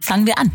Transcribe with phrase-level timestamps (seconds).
[0.00, 0.52] Fangen wir an.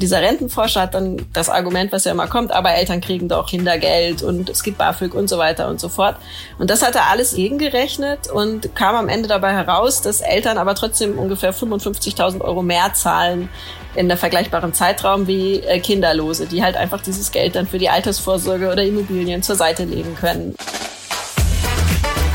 [0.00, 4.22] Dieser Rentenforscher hat dann das Argument, was ja immer kommt, aber Eltern kriegen doch Kindergeld
[4.22, 6.16] und es gibt BAföG und so weiter und so fort.
[6.58, 10.74] Und das hat er alles gegengerechnet und kam am Ende dabei heraus, dass Eltern aber
[10.74, 13.50] trotzdem ungefähr 55.000 Euro mehr zahlen
[13.94, 17.90] in der vergleichbaren Zeitraum wie äh, Kinderlose, die halt einfach dieses Geld dann für die
[17.90, 20.54] Altersvorsorge oder Immobilien zur Seite legen können.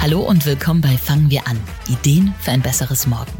[0.02, 1.60] Hallo und willkommen bei Fangen wir an.
[1.90, 3.39] Ideen für ein besseres Morgen.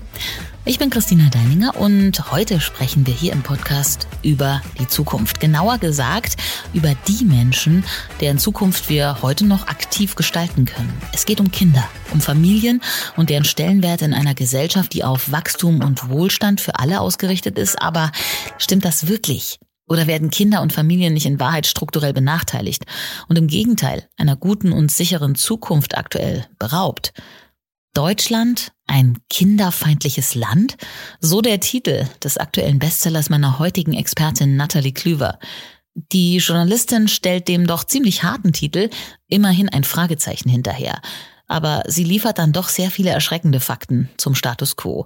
[0.66, 5.40] Ich bin Christina Deininger und heute sprechen wir hier im Podcast über die Zukunft.
[5.40, 6.36] Genauer gesagt
[6.74, 7.84] über die Menschen,
[8.22, 10.94] deren Zukunft wir heute noch aktiv gestalten können.
[11.14, 12.82] Es geht um Kinder, um Familien
[13.16, 17.82] und deren Stellenwert in einer Gesellschaft, die auf Wachstum und Wohlstand für alle ausgerichtet ist.
[17.82, 18.12] Aber
[18.58, 19.60] stimmt das wirklich?
[19.88, 22.86] Oder werden Kinder und Familien nicht in Wahrheit strukturell benachteiligt
[23.28, 27.12] und im Gegenteil einer guten und sicheren Zukunft aktuell beraubt?
[28.00, 30.78] Deutschland ein kinderfeindliches Land?
[31.20, 35.38] So der Titel des aktuellen Bestsellers meiner heutigen Expertin Natalie Klüver.
[35.96, 38.90] Die Journalistin stellt dem doch ziemlich harten Titel
[39.28, 41.02] immerhin ein Fragezeichen hinterher.
[41.48, 45.06] Aber sie liefert dann doch sehr viele erschreckende Fakten zum Status quo.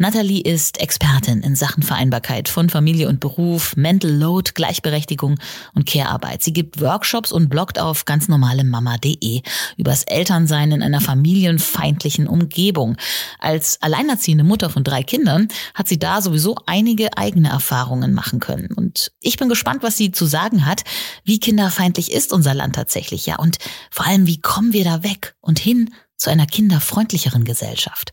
[0.00, 5.40] Natalie ist Expertin in Sachen Vereinbarkeit von Familie und Beruf, Mental Load, Gleichberechtigung
[5.74, 6.44] und Care-Arbeit.
[6.44, 9.42] Sie gibt Workshops und bloggt auf ganznormalemama.de
[9.76, 12.96] übers Elternsein in einer familienfeindlichen Umgebung.
[13.40, 18.72] Als alleinerziehende Mutter von drei Kindern hat sie da sowieso einige eigene Erfahrungen machen können.
[18.72, 20.84] Und ich bin gespannt, was sie zu sagen hat.
[21.24, 23.36] Wie kinderfeindlich ist unser Land tatsächlich, ja?
[23.40, 23.58] Und
[23.90, 28.12] vor allem, wie kommen wir da weg und hin zu einer kinderfreundlicheren Gesellschaft?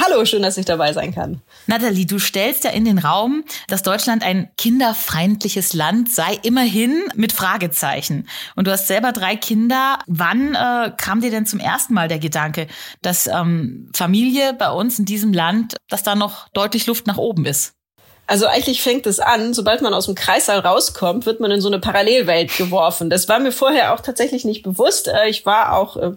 [0.00, 1.42] Hallo, schön, dass ich dabei sein kann.
[1.66, 7.32] Nathalie, du stellst ja in den Raum, dass Deutschland ein kinderfeindliches Land sei, immerhin mit
[7.32, 8.28] Fragezeichen.
[8.54, 9.98] Und du hast selber drei Kinder.
[10.06, 12.68] Wann äh, kam dir denn zum ersten Mal der Gedanke,
[13.02, 17.44] dass ähm, Familie bei uns in diesem Land, dass da noch deutlich Luft nach oben
[17.44, 17.77] ist?
[18.30, 21.68] Also eigentlich fängt es an, sobald man aus dem Kreissaal rauskommt, wird man in so
[21.68, 23.08] eine Parallelwelt geworfen.
[23.08, 25.08] Das war mir vorher auch tatsächlich nicht bewusst.
[25.08, 26.10] Äh, ich war auch äh,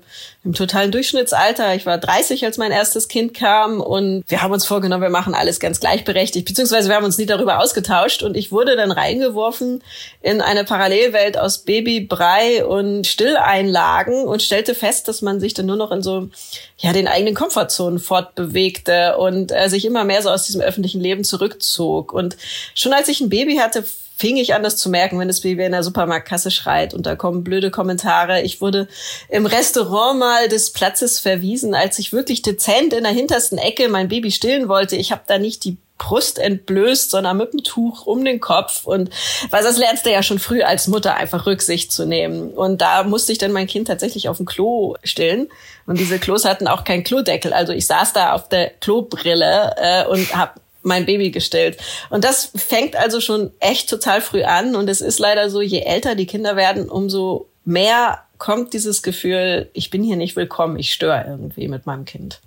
[0.44, 1.76] im totalen Durchschnittsalter.
[1.76, 5.36] Ich war 30, als mein erstes Kind kam und wir haben uns vorgenommen, wir machen
[5.36, 9.84] alles ganz gleichberechtigt, beziehungsweise wir haben uns nie darüber ausgetauscht und ich wurde dann reingeworfen
[10.22, 15.68] in eine Parallelwelt aus Baby, Brei und Stilleinlagen und stellte fest, dass man sich dann
[15.68, 16.30] nur noch in so
[16.78, 21.24] ja den eigenen Komfortzonen fortbewegte und äh, sich immer mehr so aus diesem öffentlichen Leben
[21.24, 22.01] zurückzog.
[22.10, 22.38] Und
[22.76, 23.84] schon als ich ein Baby hatte,
[24.22, 27.16] fing ich an, das zu merken, wenn das Baby in der Supermarktkasse schreit und da
[27.16, 28.44] kommen blöde Kommentare.
[28.44, 28.88] Ich wurde
[29.30, 34.10] im Restaurant mal des Platzes verwiesen, als ich wirklich dezent in der hintersten Ecke mein
[34.10, 34.96] Baby stillen wollte.
[34.96, 38.86] Ich habe da nicht die Brust entblößt, sondern mit dem Tuch um den Kopf.
[38.86, 39.10] Und
[39.50, 42.52] weil das lernst du ja schon früh als Mutter einfach Rücksicht zu nehmen.
[42.52, 45.48] Und da musste ich dann mein Kind tatsächlich auf dem Klo stillen.
[45.86, 47.54] Und diese Klos hatten auch keinen Klodeckel.
[47.54, 51.78] Also ich saß da auf der Klobrille äh, und habe mein Baby gestillt.
[52.10, 54.76] Und das fängt also schon echt total früh an.
[54.76, 59.70] Und es ist leider so, je älter die Kinder werden, umso mehr kommt dieses Gefühl,
[59.74, 62.42] ich bin hier nicht willkommen, ich störe irgendwie mit meinem Kind.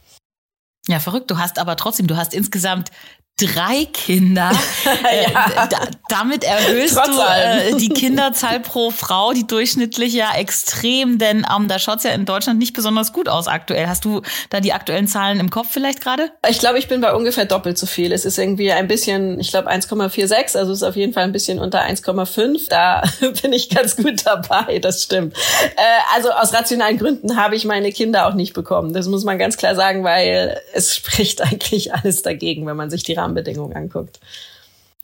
[0.89, 1.31] Ja, verrückt.
[1.31, 2.91] Du hast aber trotzdem, du hast insgesamt
[3.37, 4.53] drei Kinder.
[5.33, 5.67] ja.
[5.67, 5.79] da,
[6.09, 11.81] damit erhöhst du äh, die Kinderzahl pro Frau, die durchschnittlich ja extrem, denn ähm, da
[11.81, 13.89] schaut's ja in Deutschland nicht besonders gut aus aktuell.
[13.89, 16.31] Hast du da die aktuellen Zahlen im Kopf vielleicht gerade?
[16.49, 18.13] Ich glaube, ich bin bei ungefähr doppelt so viel.
[18.13, 21.59] Es ist irgendwie ein bisschen, ich glaube 1,46, also ist auf jeden Fall ein bisschen
[21.59, 22.69] unter 1,5.
[22.69, 23.03] Da
[23.43, 25.37] bin ich ganz gut dabei, das stimmt.
[25.77, 28.93] Äh, also aus rationalen Gründen habe ich meine Kinder auch nicht bekommen.
[28.93, 33.03] Das muss man ganz klar sagen, weil es spricht eigentlich alles dagegen, wenn man sich
[33.03, 34.21] die Rahmenbedingungen anguckt.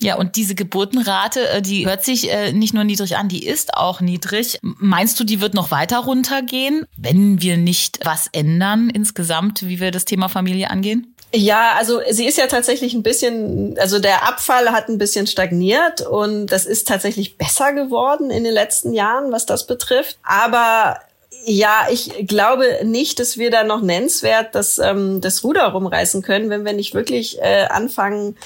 [0.02, 3.74] Ja, und diese Geburtenrate, äh, die hört sich äh, nicht nur niedrig an, die ist
[3.74, 4.58] auch niedrig.
[4.62, 9.90] Meinst du, die wird noch weiter runtergehen, wenn wir nicht was ändern insgesamt, wie wir
[9.90, 11.14] das Thema Familie angehen?
[11.32, 16.00] Ja, also sie ist ja tatsächlich ein bisschen, also der Abfall hat ein bisschen stagniert
[16.00, 20.18] und das ist tatsächlich besser geworden in den letzten Jahren, was das betrifft.
[20.24, 20.98] Aber
[21.44, 26.50] ja, ich glaube nicht, dass wir da noch nennenswert das, ähm, das Ruder rumreißen können,
[26.50, 28.36] wenn wir nicht wirklich äh, anfangen,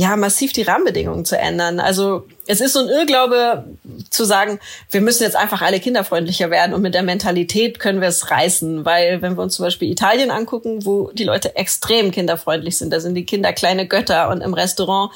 [0.00, 1.78] ja, massiv die Rahmenbedingungen zu ändern.
[1.78, 3.64] Also es ist so ein Irrglaube
[4.08, 4.58] zu sagen,
[4.90, 8.86] wir müssen jetzt einfach alle kinderfreundlicher werden und mit der Mentalität können wir es reißen.
[8.86, 13.00] Weil wenn wir uns zum Beispiel Italien angucken, wo die Leute extrem kinderfreundlich sind, da
[13.00, 15.12] sind die Kinder kleine Götter und im Restaurant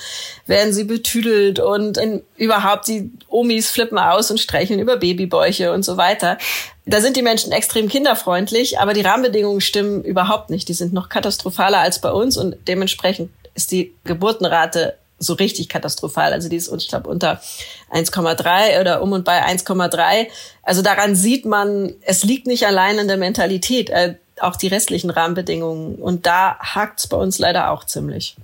[0.47, 5.83] werden sie betüdelt und in, überhaupt die Omis flippen aus und streicheln über Babybäuche und
[5.83, 6.37] so weiter.
[6.85, 10.69] Da sind die Menschen extrem kinderfreundlich, aber die Rahmenbedingungen stimmen überhaupt nicht.
[10.69, 16.33] Die sind noch katastrophaler als bei uns und dementsprechend ist die Geburtenrate so richtig katastrophal.
[16.33, 17.41] Also die ist, ich glaube, unter
[17.93, 20.27] 1,3 oder um und bei 1,3.
[20.63, 25.11] Also daran sieht man, es liegt nicht allein in der Mentalität, äh, auch die restlichen
[25.11, 25.97] Rahmenbedingungen.
[25.97, 28.37] Und da hakt's bei uns leider auch ziemlich.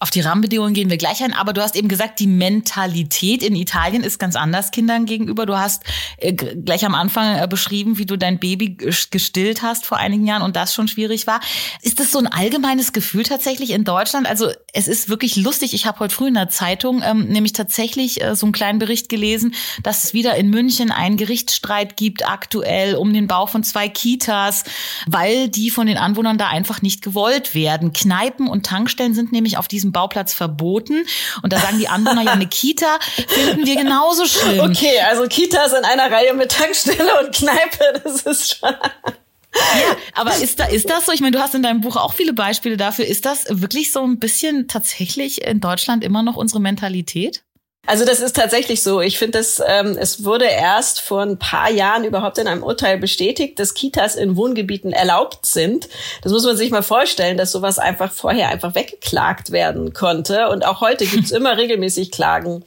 [0.00, 3.56] Auf die Rahmenbedingungen gehen wir gleich ein, aber du hast eben gesagt, die Mentalität in
[3.56, 5.44] Italien ist ganz anders Kindern gegenüber.
[5.44, 5.82] Du hast
[6.18, 10.42] äh, gleich am Anfang äh, beschrieben, wie du dein Baby gestillt hast vor einigen Jahren
[10.42, 11.40] und das schon schwierig war.
[11.82, 14.28] Ist das so ein allgemeines Gefühl tatsächlich in Deutschland?
[14.28, 15.74] Also es ist wirklich lustig.
[15.74, 19.08] Ich habe heute früh in der Zeitung ähm, nämlich tatsächlich äh, so einen kleinen Bericht
[19.08, 23.88] gelesen, dass es wieder in München einen Gerichtsstreit gibt aktuell um den Bau von zwei
[23.88, 24.62] Kitas,
[25.08, 27.92] weil die von den Anwohnern da einfach nicht gewollt werden.
[27.92, 31.06] Kneipen und Tankstellen sind nämlich auf diesem diesem Bauplatz verboten.
[31.42, 32.98] Und da sagen die Anwohner, ja, eine Kita
[33.28, 34.60] finden wir genauso schlimm.
[34.60, 38.70] Okay, also Kitas in einer Reihe mit Tankstelle und Kneipe, das ist schon.
[38.70, 41.12] Ja, aber ist da ist das so?
[41.12, 43.06] Ich meine, du hast in deinem Buch auch viele Beispiele dafür.
[43.06, 47.42] Ist das wirklich so ein bisschen tatsächlich in Deutschland immer noch unsere Mentalität?
[47.88, 49.00] Also das ist tatsächlich so.
[49.00, 52.98] Ich finde, das, ähm, es wurde erst vor ein paar Jahren überhaupt in einem Urteil
[52.98, 55.88] bestätigt, dass Kitas in Wohngebieten erlaubt sind.
[56.20, 60.50] Das muss man sich mal vorstellen, dass sowas einfach vorher einfach weggeklagt werden konnte.
[60.50, 62.62] Und auch heute gibt's immer regelmäßig Klagen.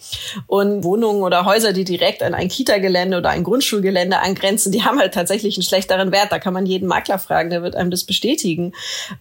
[0.48, 4.98] Und Wohnungen oder Häuser, die direkt an ein Kita-Gelände oder ein Grundschulgelände angrenzen, die haben
[5.00, 6.32] halt tatsächlich einen schlechteren Wert.
[6.32, 8.74] Da kann man jeden Makler fragen, der wird einem das bestätigen.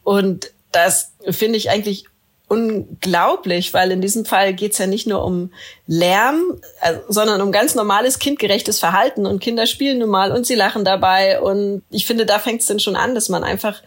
[0.03, 2.07] Und das finde ich eigentlich
[2.51, 5.53] unglaublich, weil in diesem Fall geht's ja nicht nur um
[5.87, 9.25] Lärm, äh, sondern um ganz normales kindgerechtes Verhalten.
[9.25, 11.41] Und Kinder spielen nun mal und sie lachen dabei.
[11.41, 13.81] Und ich finde, da fängt's denn schon an, dass man einfach,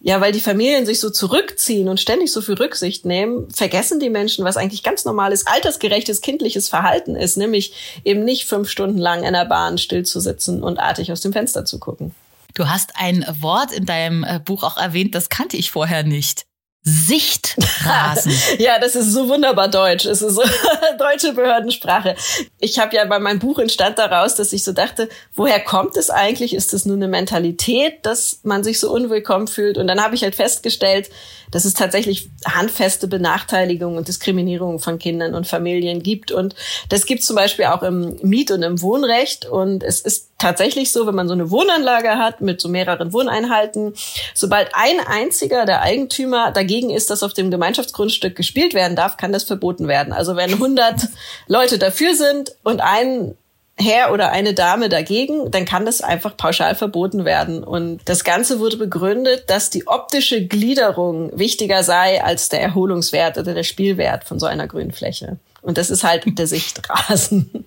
[0.00, 4.10] ja, weil die Familien sich so zurückziehen und ständig so viel Rücksicht nehmen, vergessen die
[4.10, 9.22] Menschen, was eigentlich ganz normales, altersgerechtes, kindliches Verhalten ist, nämlich eben nicht fünf Stunden lang
[9.22, 12.16] in der Bahn still zu sitzen und artig aus dem Fenster zu gucken.
[12.54, 16.47] Du hast ein Wort in deinem äh, Buch auch erwähnt, das kannte ich vorher nicht.
[16.88, 18.32] Sichtrasen.
[18.58, 20.06] ja, das ist so wunderbar deutsch.
[20.06, 20.42] Es ist so
[20.98, 22.14] deutsche Behördensprache.
[22.58, 26.10] Ich habe ja bei meinem Buch entstand daraus, dass ich so dachte, woher kommt es
[26.10, 26.54] eigentlich?
[26.54, 29.76] Ist es nur eine Mentalität, dass man sich so unwillkommen fühlt?
[29.76, 31.10] Und dann habe ich halt festgestellt,
[31.50, 36.32] dass es tatsächlich handfeste Benachteiligung und Diskriminierung von Kindern und Familien gibt.
[36.32, 36.54] Und
[36.88, 39.46] das gibt zum Beispiel auch im Miet- und im Wohnrecht.
[39.46, 43.94] Und es ist tatsächlich so, wenn man so eine Wohnanlage hat mit so mehreren Wohneinheiten,
[44.34, 49.32] sobald ein einziger der Eigentümer dagegen ist, dass auf dem Gemeinschaftsgrundstück gespielt werden darf, kann
[49.32, 50.12] das verboten werden.
[50.12, 51.08] Also wenn 100
[51.46, 53.36] Leute dafür sind und ein
[53.78, 57.62] Herr oder eine Dame dagegen, dann kann das einfach pauschal verboten werden.
[57.62, 63.54] Und das Ganze wurde begründet, dass die optische Gliederung wichtiger sei als der Erholungswert oder
[63.54, 65.38] der Spielwert von so einer Grünfläche.
[65.62, 67.64] Und das ist halt der Sichtrasen.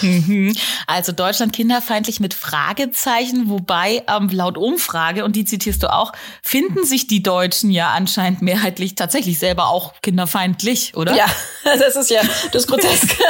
[0.00, 0.54] Mhm.
[0.86, 6.84] Also Deutschland kinderfeindlich mit Fragezeichen, wobei ähm, laut Umfrage, und die zitierst du auch, finden
[6.84, 11.14] sich die Deutschen ja anscheinend mehrheitlich tatsächlich selber auch kinderfeindlich, oder?
[11.14, 11.26] Ja,
[11.64, 12.20] das ist ja
[12.52, 13.22] das Groteske.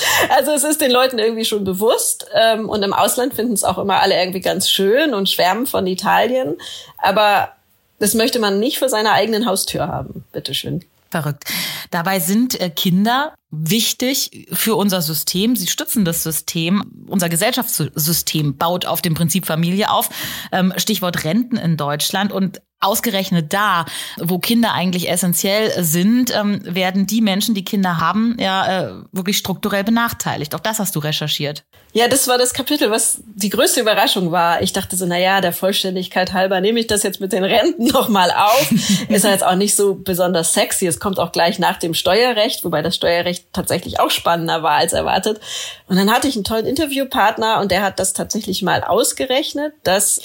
[0.36, 3.78] also es ist den Leuten irgendwie schon bewusst ähm, und im Ausland finden es auch
[3.78, 6.56] immer alle irgendwie ganz schön und schwärmen von Italien,
[6.98, 7.52] aber
[7.98, 10.84] das möchte man nicht vor seiner eigenen Haustür haben, bitteschön.
[11.12, 11.44] Verrückt.
[11.90, 15.56] Dabei sind äh, Kinder wichtig für unser System.
[15.56, 16.90] Sie stützen das System.
[17.06, 20.08] Unser Gesellschaftssystem baut auf dem Prinzip Familie auf.
[20.52, 22.32] Ähm, Stichwort Renten in Deutschland.
[22.32, 23.86] Und ausgerechnet da,
[24.18, 29.38] wo Kinder eigentlich essentiell sind, ähm, werden die Menschen, die Kinder haben, ja äh, wirklich
[29.38, 30.54] strukturell benachteiligt.
[30.54, 31.64] Auch das hast du recherchiert.
[31.94, 34.62] Ja, das war das Kapitel, was die größte Überraschung war.
[34.62, 37.84] Ich dachte so, na ja, der Vollständigkeit halber nehme ich das jetzt mit den Renten
[37.92, 38.72] nochmal auf.
[39.08, 40.86] ist ja jetzt auch nicht so besonders sexy.
[40.86, 44.94] Es kommt auch gleich nach dem Steuerrecht, wobei das Steuerrecht tatsächlich auch spannender war als
[44.94, 45.40] erwartet.
[45.86, 50.22] Und dann hatte ich einen tollen Interviewpartner und der hat das tatsächlich mal ausgerechnet, dass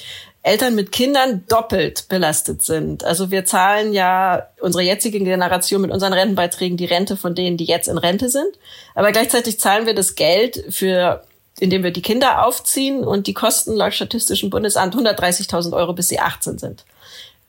[0.48, 3.04] Eltern mit Kindern doppelt belastet sind.
[3.04, 7.66] Also wir zahlen ja unsere jetzige Generation mit unseren Rentenbeiträgen die Rente von denen, die
[7.66, 8.58] jetzt in Rente sind.
[8.96, 11.24] Aber gleichzeitig zahlen wir das Geld für
[11.60, 16.20] indem wir die Kinder aufziehen und die kosten laut Statistischen Bundesamt 130.000 Euro, bis sie
[16.20, 16.86] 18 sind.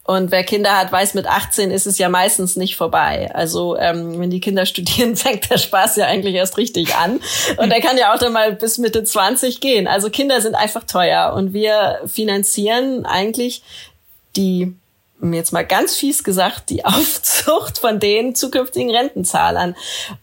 [0.08, 3.30] Und wer Kinder hat, weiß, mit 18 ist es ja meistens nicht vorbei.
[3.34, 7.20] Also ähm, wenn die Kinder studieren, fängt der Spaß ja eigentlich erst richtig an.
[7.58, 9.86] Und der kann ja auch dann mal bis Mitte 20 gehen.
[9.86, 11.34] Also Kinder sind einfach teuer.
[11.34, 13.62] Und wir finanzieren eigentlich
[14.34, 14.72] die
[15.20, 19.74] jetzt mal ganz fies gesagt, die Aufzucht von den zukünftigen Rentenzahlern.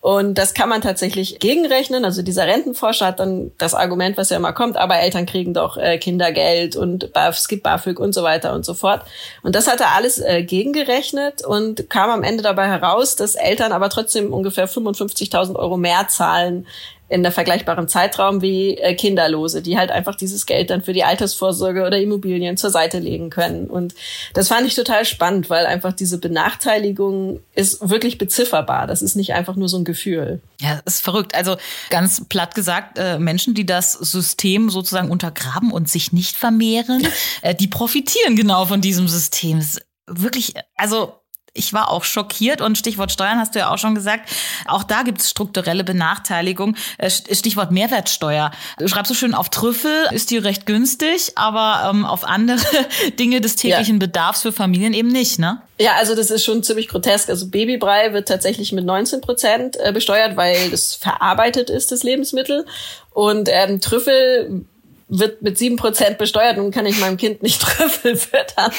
[0.01, 2.05] Und das kann man tatsächlich gegenrechnen.
[2.05, 5.77] Also dieser Rentenforscher hat dann das Argument, was ja immer kommt, aber Eltern kriegen doch
[5.77, 9.01] äh, Kindergeld und es gibt BAföG und so weiter und so fort.
[9.43, 13.71] Und das hat er alles äh, gegengerechnet und kam am Ende dabei heraus, dass Eltern
[13.71, 16.65] aber trotzdem ungefähr 55.000 Euro mehr zahlen
[17.07, 21.03] in der vergleichbaren Zeitraum wie äh, Kinderlose, die halt einfach dieses Geld dann für die
[21.03, 23.67] Altersvorsorge oder Immobilien zur Seite legen können.
[23.67, 23.93] Und
[24.33, 28.87] das fand ich total spannend, weil einfach diese Benachteiligung ist wirklich bezifferbar.
[28.87, 30.41] Das ist nicht einfach nur so ein Gefühl.
[30.59, 31.35] Ja, ist verrückt.
[31.35, 31.57] Also
[31.91, 37.07] ganz platt gesagt, äh, Menschen, die das System sozusagen untergraben und sich nicht vermehren,
[37.43, 39.63] äh, die profitieren genau von diesem System.
[40.07, 41.13] wirklich, also
[41.55, 44.29] ich war auch schockiert und Stichwort Steuern hast du ja auch schon gesagt.
[44.67, 46.75] Auch da gibt es strukturelle Benachteiligung.
[46.97, 48.51] Äh, Stichwort Mehrwertsteuer.
[48.77, 52.59] Du schreibst so schön auf Trüffel, ist die recht günstig, aber ähm, auf andere
[53.19, 53.99] Dinge des täglichen ja.
[53.99, 55.61] Bedarfs für Familien eben nicht, ne?
[55.79, 57.29] Ja, also das ist schon ziemlich grotesk.
[57.29, 62.65] Also Babybrei wird tatsächlich mit 19 Prozent äh, besteuert, weil das verarbeitet ist, das Lebensmittel.
[63.11, 64.65] Und ähm, Trüffel
[65.07, 68.71] wird mit sieben Prozent besteuert und kann ich meinem Kind nicht Trüffel füttern.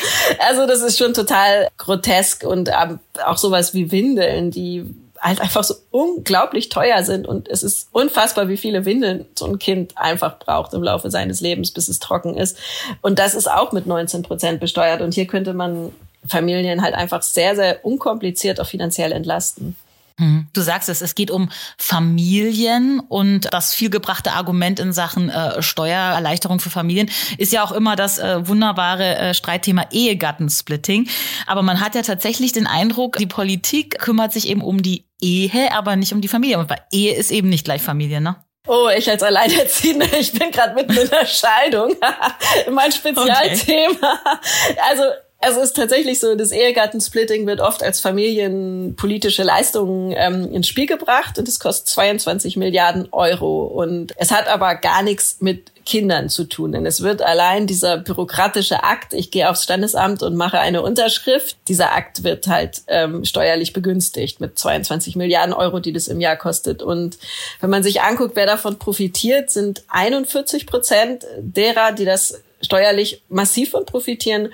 [0.47, 4.85] Also das ist schon total grotesk und ähm, auch sowas wie Windeln, die
[5.21, 9.59] halt einfach so unglaublich teuer sind und es ist unfassbar, wie viele Windeln so ein
[9.59, 12.59] Kind einfach braucht im Laufe seines Lebens, bis es trocken ist.
[13.01, 15.93] Und das ist auch mit 19 Prozent besteuert und hier könnte man
[16.29, 19.77] Familien halt einfach sehr, sehr unkompliziert auch finanziell entlasten.
[20.19, 20.47] Mhm.
[20.53, 26.59] Du sagst es, es geht um Familien und das vielgebrachte Argument in Sachen äh, Steuererleichterung
[26.59, 31.09] für Familien ist ja auch immer das äh, wunderbare äh, Streitthema Ehegattensplitting.
[31.47, 35.73] Aber man hat ja tatsächlich den Eindruck, die Politik kümmert sich eben um die Ehe,
[35.73, 36.59] aber nicht um die Familie.
[36.59, 38.37] Und Ehe ist eben nicht gleich Familie, ne?
[38.69, 41.95] Oh, ich als Alleinerziehende, ich bin gerade mitten in der Scheidung.
[42.71, 43.95] mein Spezialthema.
[43.97, 44.79] Okay.
[44.89, 45.03] Also
[45.39, 50.87] also es ist tatsächlich so, das Ehegattensplitting wird oft als familienpolitische Leistung ähm, ins Spiel
[50.87, 53.65] gebracht und es kostet 22 Milliarden Euro.
[53.65, 56.73] Und es hat aber gar nichts mit Kindern zu tun.
[56.73, 61.57] Denn es wird allein dieser bürokratische Akt, ich gehe aufs Standesamt und mache eine Unterschrift,
[61.69, 66.37] dieser Akt wird halt ähm, steuerlich begünstigt mit 22 Milliarden Euro, die das im Jahr
[66.37, 66.83] kostet.
[66.83, 67.19] Und
[67.61, 73.71] wenn man sich anguckt, wer davon profitiert, sind 41 Prozent derer, die das steuerlich massiv
[73.71, 74.49] von profitieren,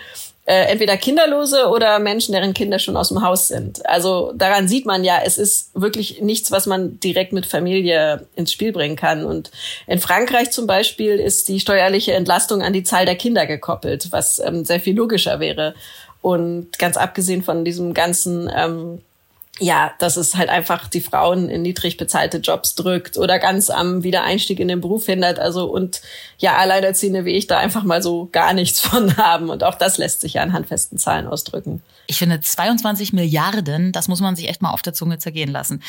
[0.44, 3.86] äh, entweder Kinderlose oder Menschen, deren Kinder schon aus dem Haus sind.
[3.88, 8.52] Also daran sieht man ja, es ist wirklich nichts, was man direkt mit Familie ins
[8.52, 9.24] Spiel bringen kann.
[9.24, 9.52] Und
[9.86, 14.40] in Frankreich zum Beispiel ist die steuerliche Entlastung an die Zahl der Kinder gekoppelt, was
[14.40, 15.74] ähm, sehr viel logischer wäre.
[16.22, 19.00] Und ganz abgesehen von diesem ganzen ähm,
[19.60, 24.02] ja, dass es halt einfach die Frauen in niedrig bezahlte Jobs drückt oder ganz am
[24.02, 25.38] Wiedereinstieg in den Beruf hindert.
[25.38, 26.00] Also und
[26.38, 29.50] ja, Alleinerziehende wie ich da einfach mal so gar nichts von haben.
[29.50, 31.82] Und auch das lässt sich ja an handfesten Zahlen ausdrücken.
[32.06, 35.82] Ich finde 22 Milliarden, das muss man sich echt mal auf der Zunge zergehen lassen.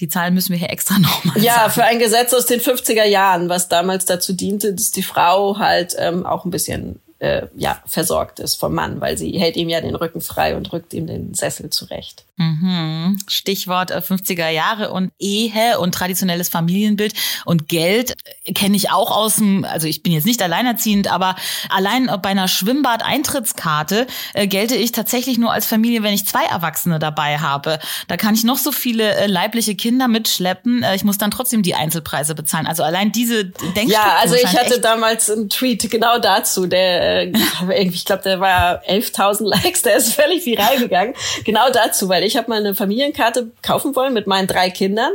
[0.00, 1.72] Die Zahlen müssen wir hier extra nochmal Ja, sagen.
[1.72, 5.94] für ein Gesetz aus den 50er Jahren, was damals dazu diente, dass die Frau halt
[5.98, 9.80] ähm, auch ein bisschen äh, ja, versorgt ist vom Mann, weil sie hält ihm ja
[9.80, 12.24] den Rücken frei und rückt ihm den Sessel zurecht.
[12.36, 13.18] Mhm.
[13.28, 17.12] Stichwort 50er äh, Jahre und Ehe und traditionelles Familienbild
[17.44, 18.16] und Geld
[18.54, 21.36] kenne ich auch aus dem, also ich bin jetzt nicht alleinerziehend, aber
[21.68, 26.98] allein bei einer Schwimmbad-Eintrittskarte äh, gelte ich tatsächlich nur als Familie, wenn ich zwei Erwachsene
[26.98, 27.78] dabei habe.
[28.08, 30.82] Da kann ich noch so viele äh, leibliche Kinder mitschleppen.
[30.82, 32.66] Äh, ich muss dann trotzdem die Einzelpreise bezahlen.
[32.66, 33.92] Also allein diese Denkstruktur.
[33.92, 38.82] Ja, also ich hatte damals einen Tweet genau dazu, der, äh, ich glaube, der war
[38.84, 41.14] 11.000 Likes, der ist völlig viral gegangen.
[41.44, 45.12] Genau dazu, weil ich habe mal eine Familienkarte kaufen wollen mit meinen drei Kindern.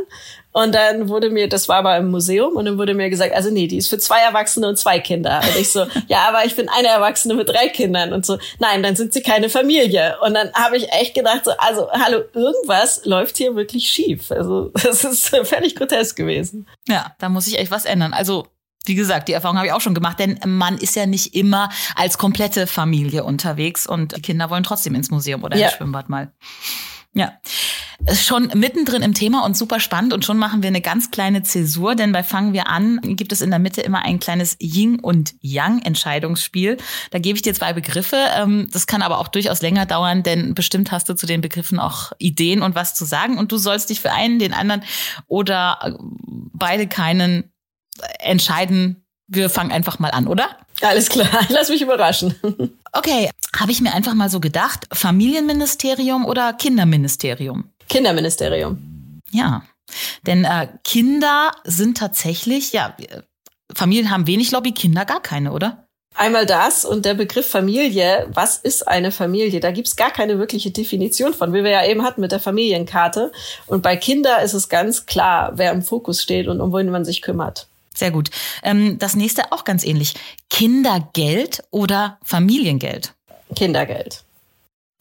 [0.55, 3.51] Und dann wurde mir, das war aber im Museum, und dann wurde mir gesagt, also
[3.51, 5.41] nee, die ist für zwei Erwachsene und zwei Kinder.
[5.43, 8.13] Und ich so, ja, aber ich bin eine Erwachsene mit drei Kindern.
[8.13, 10.15] Und so, nein, dann sind sie keine Familie.
[10.21, 14.31] Und dann habe ich echt gedacht, so, also, hallo, irgendwas läuft hier wirklich schief.
[14.31, 16.65] Also, das ist völlig grotesk gewesen.
[16.87, 18.13] Ja, da muss ich echt was ändern.
[18.13, 18.47] Also,
[18.87, 21.69] wie gesagt, die Erfahrung habe ich auch schon gemacht, denn man ist ja nicht immer
[21.95, 25.67] als komplette Familie unterwegs und die Kinder wollen trotzdem ins Museum oder ja.
[25.67, 26.31] ins Schwimmbad mal.
[27.15, 27.31] Ja.
[28.13, 31.95] Schon mittendrin im Thema und super spannend und schon machen wir eine ganz kleine Zäsur,
[31.95, 35.33] denn bei Fangen wir an gibt es in der Mitte immer ein kleines Yin und
[35.39, 36.75] Yang Entscheidungsspiel.
[37.11, 38.17] Da gebe ich dir zwei Begriffe.
[38.35, 41.79] Ähm, das kann aber auch durchaus länger dauern, denn bestimmt hast du zu den Begriffen
[41.79, 44.83] auch Ideen und was zu sagen und du sollst dich für einen, den anderen
[45.27, 45.91] oder äh,
[46.51, 47.49] beide keinen
[48.19, 49.05] entscheiden.
[49.27, 50.57] Wir fangen einfach mal an, oder?
[50.81, 52.35] Alles klar, lass mich überraschen.
[52.91, 57.71] Okay, habe ich mir einfach mal so gedacht, Familienministerium oder Kinderministerium?
[57.89, 59.21] Kinderministerium.
[59.31, 59.63] Ja,
[60.25, 62.95] denn äh, Kinder sind tatsächlich, ja,
[63.73, 65.85] Familien haben wenig Lobby, Kinder gar keine, oder?
[66.17, 68.27] Einmal das und der Begriff Familie.
[68.33, 69.59] Was ist eine Familie?
[69.59, 73.33] Da gibt's gar keine wirkliche Definition von, wie wir ja eben hatten mit der Familienkarte.
[73.67, 77.03] Und bei Kinder ist es ganz klar, wer im Fokus steht und um wen man
[77.03, 77.67] sich kümmert.
[77.95, 78.29] Sehr gut.
[78.61, 80.13] Ähm, das nächste auch ganz ähnlich.
[80.49, 83.13] Kindergeld oder Familiengeld?
[83.55, 84.23] Kindergeld.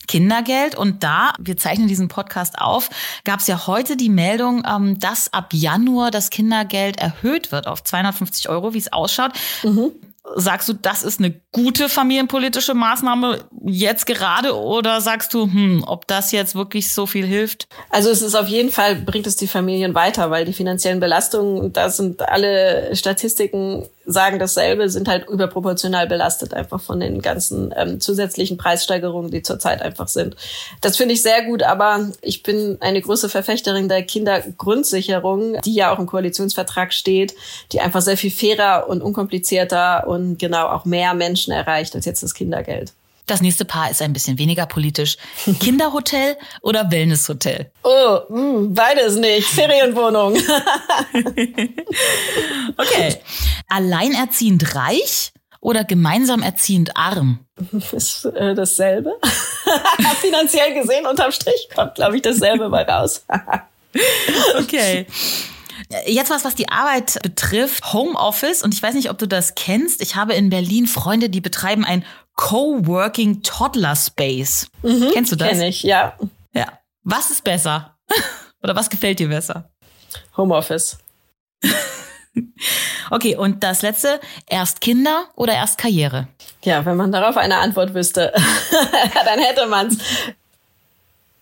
[0.06, 0.74] Kindergeld.
[0.76, 2.90] Und da, wir zeichnen diesen Podcast auf,
[3.24, 7.82] gab es ja heute die Meldung, ähm, dass ab Januar das Kindergeld erhöht wird auf
[7.82, 9.32] 250 Euro, wie es ausschaut.
[9.62, 9.92] Mhm.
[10.36, 16.06] Sagst du, das ist eine gute familienpolitische Maßnahme jetzt gerade oder sagst du, hm, ob
[16.06, 17.68] das jetzt wirklich so viel hilft?
[17.90, 21.74] Also es ist auf jeden Fall, bringt es die Familien weiter, weil die finanziellen Belastungen,
[21.74, 28.00] da sind alle Statistiken sagen dasselbe, sind halt überproportional belastet einfach von den ganzen ähm,
[28.00, 30.36] zusätzlichen Preissteigerungen, die zurzeit einfach sind.
[30.80, 35.92] Das finde ich sehr gut, aber ich bin eine große Verfechterin der Kindergrundsicherung, die ja
[35.92, 37.34] auch im Koalitionsvertrag steht,
[37.72, 42.22] die einfach sehr viel fairer und unkomplizierter und genau auch mehr Menschen erreicht als jetzt
[42.22, 42.92] das Kindergeld.
[43.26, 45.16] Das nächste Paar ist ein bisschen weniger politisch.
[45.60, 47.70] Kinderhotel oder Wellnesshotel?
[47.82, 49.48] Oh, mh, hm, beides nicht.
[49.48, 50.34] Ferienwohnung.
[52.76, 53.16] okay.
[53.68, 57.38] Alleinerziehend reich oder gemeinsam erziehend arm?
[57.92, 59.18] Ist äh, dasselbe.
[60.20, 63.24] Finanziell gesehen unterm Strich kommt, glaube ich, dasselbe mal raus.
[64.58, 65.06] okay.
[66.06, 67.92] Jetzt was, was die Arbeit betrifft.
[67.92, 68.62] Homeoffice.
[68.62, 70.02] Und ich weiß nicht, ob du das kennst.
[70.02, 72.04] Ich habe in Berlin Freunde, die betreiben ein
[72.36, 74.68] Coworking Toddler Space.
[74.82, 75.50] Mhm, Kennst du das?
[75.50, 76.16] Kenn ich, ja.
[76.52, 76.66] Ja.
[77.02, 77.96] Was ist besser?
[78.62, 79.70] Oder was gefällt dir besser?
[80.36, 80.98] Homeoffice.
[83.10, 86.28] okay, und das letzte, erst Kinder oder erst Karriere?
[86.62, 88.32] Ja, wenn man darauf eine Antwort wüsste,
[89.24, 89.98] dann hätte man's.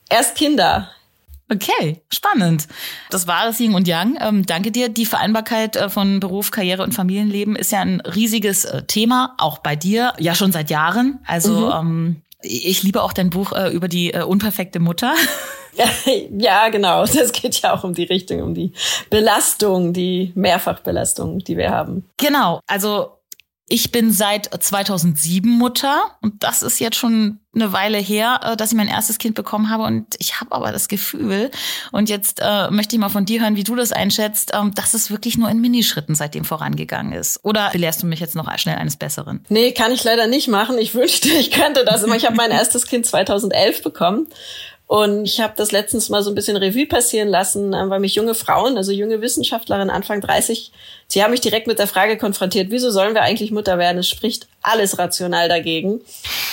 [0.09, 0.91] Erst Kinder.
[1.53, 2.67] Okay, spannend.
[3.11, 4.17] Das war das Yin und Yang.
[4.21, 4.89] Ähm, danke dir.
[4.89, 9.59] Die Vereinbarkeit äh, von Beruf, Karriere und Familienleben ist ja ein riesiges äh, Thema, auch
[9.59, 11.21] bei dir, ja schon seit Jahren.
[11.27, 11.73] Also mhm.
[11.73, 15.15] ähm, ich liebe auch dein Buch äh, über die äh, unperfekte Mutter.
[15.75, 17.05] Ja, genau.
[17.05, 18.73] Das geht ja auch um die Richtung, um die
[19.11, 22.09] Belastung, die Mehrfachbelastung, die wir haben.
[22.17, 22.61] Genau.
[22.67, 23.19] Also
[23.73, 28.71] ich bin seit 2007 Mutter und das ist jetzt schon eine Weile her, äh, dass
[28.71, 31.51] ich mein erstes Kind bekommen habe und ich habe aber das Gefühl
[31.91, 34.93] und jetzt äh, möchte ich mal von dir hören, wie du das einschätzt, ähm, dass
[34.93, 37.41] es wirklich nur in Minischritten seitdem vorangegangen ist.
[37.45, 39.43] Oder belehrst du mich jetzt noch schnell eines Besseren?
[39.49, 40.77] Nee, kann ich leider nicht machen.
[40.77, 42.05] Ich wünschte, ich könnte das.
[42.05, 44.27] Ich habe mein erstes Kind 2011 bekommen
[44.93, 48.15] und ich habe das letztens mal so ein bisschen Revue passieren lassen, äh, weil mich
[48.15, 50.71] junge Frauen, also junge Wissenschaftlerinnen Anfang 30,
[51.13, 53.99] sie haben mich direkt mit der Frage konfrontiert, wieso sollen wir eigentlich Mutter werden?
[53.99, 56.01] Es spricht alles rational dagegen.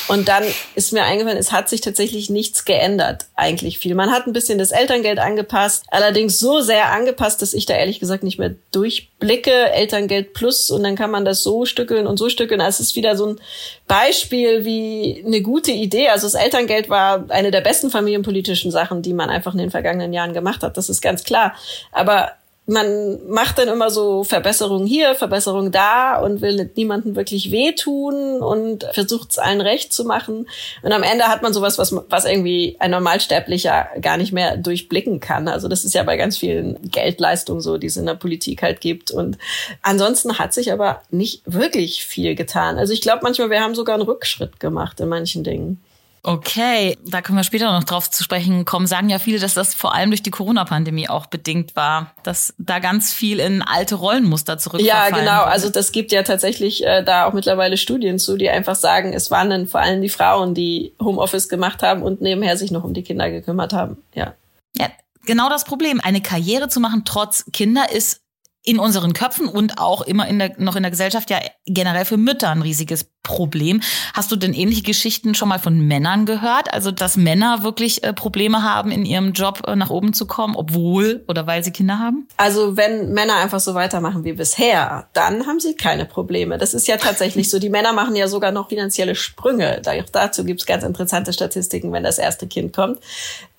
[0.10, 0.44] Und dann
[0.76, 3.96] ist mir eingefallen, es hat sich tatsächlich nichts geändert, eigentlich viel.
[3.96, 8.02] Man hat ein bisschen das Elterngeld angepasst, allerdings so sehr angepasst, dass ich da ehrlich
[8.02, 9.72] gesagt nicht mehr durchblicke.
[9.72, 12.60] Elterngeld plus und dann kann man das so stückeln und so stückeln.
[12.60, 13.40] Also es ist wieder so ein
[13.88, 16.10] Beispiel wie eine gute Idee.
[16.10, 20.12] Also das Elterngeld war eine der besten familienpolitischen Sachen, die man einfach in den vergangenen
[20.12, 20.76] Jahren gemacht hat.
[20.76, 21.56] Das ist ganz klar.
[21.94, 22.34] Aber
[22.70, 28.86] man macht dann immer so Verbesserungen hier, Verbesserungen da und will niemandem wirklich wehtun und
[28.92, 30.48] versucht es allen recht zu machen.
[30.84, 35.20] Und am Ende hat man sowas, was, was irgendwie ein Normalsterblicher gar nicht mehr durchblicken
[35.20, 35.48] kann.
[35.48, 38.82] Also das ist ja bei ganz vielen Geldleistungen so, die es in der Politik halt
[38.82, 39.10] gibt.
[39.10, 39.40] Und
[39.82, 42.78] ansonsten hat sich aber nicht wirklich viel getan.
[42.78, 45.82] Also ich glaube manchmal, wir haben sogar einen Rückschritt gemacht in manchen Dingen.
[46.22, 48.88] Okay, da können wir später noch drauf zu sprechen kommen.
[48.88, 52.80] Sagen ja viele, dass das vor allem durch die Corona-Pandemie auch bedingt war, dass da
[52.80, 55.16] ganz viel in alte Rollenmuster zurückfallen.
[55.16, 55.44] Ja, genau.
[55.44, 59.32] Also das gibt ja tatsächlich äh, da auch mittlerweile Studien zu, die einfach sagen, es
[59.32, 62.94] waren dann vor allem die Frauen, die Homeoffice gemacht haben und nebenher sich noch um
[62.94, 63.98] die Kinder gekümmert haben.
[64.14, 64.34] Ja.
[64.76, 64.88] Ja,
[65.26, 66.02] genau das Problem.
[66.04, 68.22] Eine Karriere zu machen trotz Kinder ist
[68.64, 72.18] in unseren Köpfen und auch immer in der, noch in der Gesellschaft ja generell für
[72.18, 73.82] Mütter ein riesiges Problem.
[74.14, 76.74] Hast du denn ähnliche Geschichten schon mal von Männern gehört?
[76.74, 80.56] Also, dass Männer wirklich äh, Probleme haben, in ihrem Job äh, nach oben zu kommen,
[80.56, 82.28] obwohl oder weil sie Kinder haben?
[82.38, 86.58] Also, wenn Männer einfach so weitermachen wie bisher, dann haben sie keine Probleme.
[86.58, 87.60] Das ist ja tatsächlich so.
[87.60, 89.82] Die Männer machen ja sogar noch finanzielle Sprünge.
[90.12, 93.00] Dazu gibt es ganz interessante Statistiken, wenn das erste Kind kommt.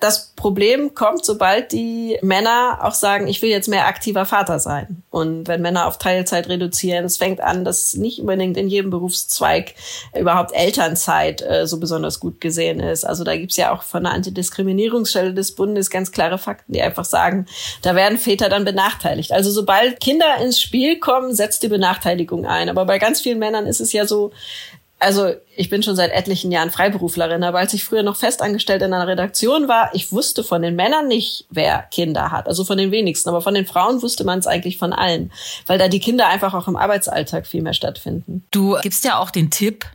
[0.01, 5.03] Das Problem kommt, sobald die Männer auch sagen, ich will jetzt mehr aktiver Vater sein.
[5.11, 9.50] Und wenn Männer auf Teilzeit reduzieren, es fängt an, dass nicht unbedingt in jedem Berufszweig
[10.19, 13.05] überhaupt Elternzeit äh, so besonders gut gesehen ist.
[13.05, 17.05] Also da gibt's ja auch von der Antidiskriminierungsstelle des Bundes ganz klare Fakten, die einfach
[17.05, 17.47] sagen,
[17.83, 19.33] da werden Väter dann benachteiligt.
[19.33, 22.69] Also sobald Kinder ins Spiel kommen, setzt die Benachteiligung ein.
[22.69, 24.33] Aber bei ganz vielen Männern ist es ja so,
[25.01, 28.93] also ich bin schon seit etlichen Jahren Freiberuflerin, aber als ich früher noch festangestellt in
[28.93, 32.47] einer Redaktion war, ich wusste von den Männern nicht, wer Kinder hat.
[32.47, 33.29] Also von den wenigsten.
[33.31, 35.33] Aber von den Frauen wusste man es eigentlich von allen,
[35.67, 38.45] weil da die Kinder einfach auch im Arbeitsalltag viel mehr stattfinden.
[38.51, 39.87] Du gibst ja auch den Tipp,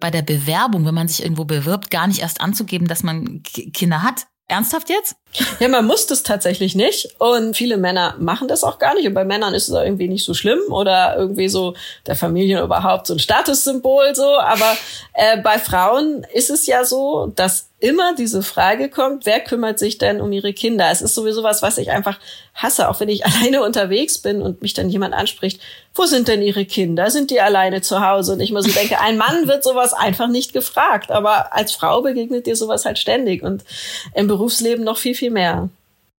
[0.00, 4.02] bei der Bewerbung, wenn man sich irgendwo bewirbt, gar nicht erst anzugeben, dass man Kinder
[4.02, 4.26] hat.
[4.48, 5.14] Ernsthaft jetzt?
[5.60, 7.14] Ja, man muss das tatsächlich nicht.
[7.18, 9.06] Und viele Männer machen das auch gar nicht.
[9.06, 11.74] Und bei Männern ist es irgendwie nicht so schlimm oder irgendwie so
[12.06, 14.38] der Familie überhaupt so ein Statussymbol so.
[14.38, 14.76] Aber
[15.14, 19.98] äh, bei Frauen ist es ja so, dass immer diese Frage kommt, wer kümmert sich
[19.98, 20.90] denn um ihre Kinder?
[20.90, 22.18] Es ist sowieso was, was ich einfach
[22.54, 25.60] hasse, auch wenn ich alleine unterwegs bin und mich dann jemand anspricht,
[25.94, 27.10] wo sind denn ihre Kinder?
[27.10, 28.34] Sind die alleine zu Hause?
[28.34, 32.02] Und ich mir so denke, ein Mann wird sowas einfach nicht gefragt, aber als Frau
[32.02, 33.64] begegnet dir sowas halt ständig und
[34.14, 35.68] im Berufsleben noch viel, viel mehr.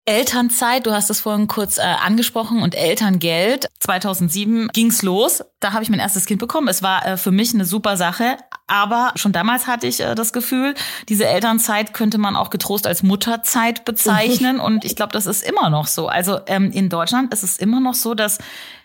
[0.06, 3.68] Elternzeit, du hast es vorhin kurz äh, angesprochen und Elterngeld.
[3.80, 5.44] 2007 ging's los.
[5.60, 6.68] Da habe ich mein erstes Kind bekommen.
[6.68, 8.36] Es war äh, für mich eine super Sache,
[8.66, 10.74] aber schon damals hatte ich äh, das Gefühl,
[11.08, 15.70] diese Elternzeit könnte man auch getrost als Mutterzeit bezeichnen und ich glaube, das ist immer
[15.70, 16.08] noch so.
[16.08, 18.38] Also ähm, in Deutschland ist es immer noch so, dass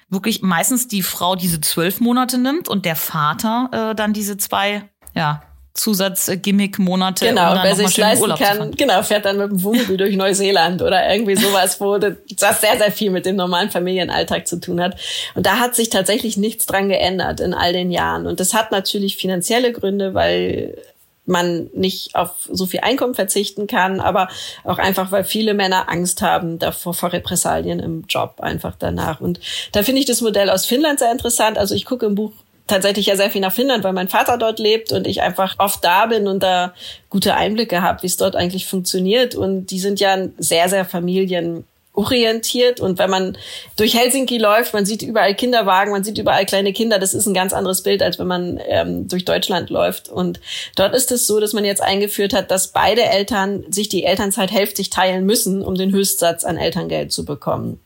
[0.09, 4.89] wirklich meistens die Frau diese zwölf Monate nimmt und der Vater äh, dann diese zwei
[5.15, 5.41] ja,
[5.75, 7.27] Zusatz-Gimmick-Monate.
[7.27, 11.11] Genau, um wer sich leisten kann, genau, fährt dann mit dem Wohnmobil durch Neuseeland oder
[11.11, 14.97] irgendwie sowas, wo das sehr, sehr viel mit dem normalen Familienalltag zu tun hat.
[15.35, 18.25] Und da hat sich tatsächlich nichts dran geändert in all den Jahren.
[18.25, 20.77] Und das hat natürlich finanzielle Gründe, weil
[21.25, 24.29] man nicht auf so viel Einkommen verzichten kann, aber
[24.63, 29.21] auch einfach, weil viele Männer Angst haben davor vor Repressalien im Job einfach danach.
[29.21, 29.39] Und
[29.71, 31.57] da finde ich das Modell aus Finnland sehr interessant.
[31.57, 32.31] Also ich gucke im Buch
[32.67, 35.83] tatsächlich ja sehr viel nach Finnland, weil mein Vater dort lebt und ich einfach oft
[35.83, 36.73] da bin und da
[37.09, 39.35] gute Einblicke habe, wie es dort eigentlich funktioniert.
[39.35, 42.79] Und die sind ja sehr, sehr familienorientiert.
[42.79, 43.37] Und wenn man
[43.77, 46.97] durch Helsinki läuft, man sieht überall Kinderwagen, man sieht überall kleine Kinder.
[46.97, 50.09] Das ist ein ganz anderes Bild, als wenn man ähm, durch Deutschland läuft.
[50.09, 50.39] Und
[50.75, 54.51] dort ist es so, dass man jetzt eingeführt hat, dass beide Eltern sich die Elternzeit
[54.51, 57.79] hälftig teilen müssen, um den Höchstsatz an Elterngeld zu bekommen.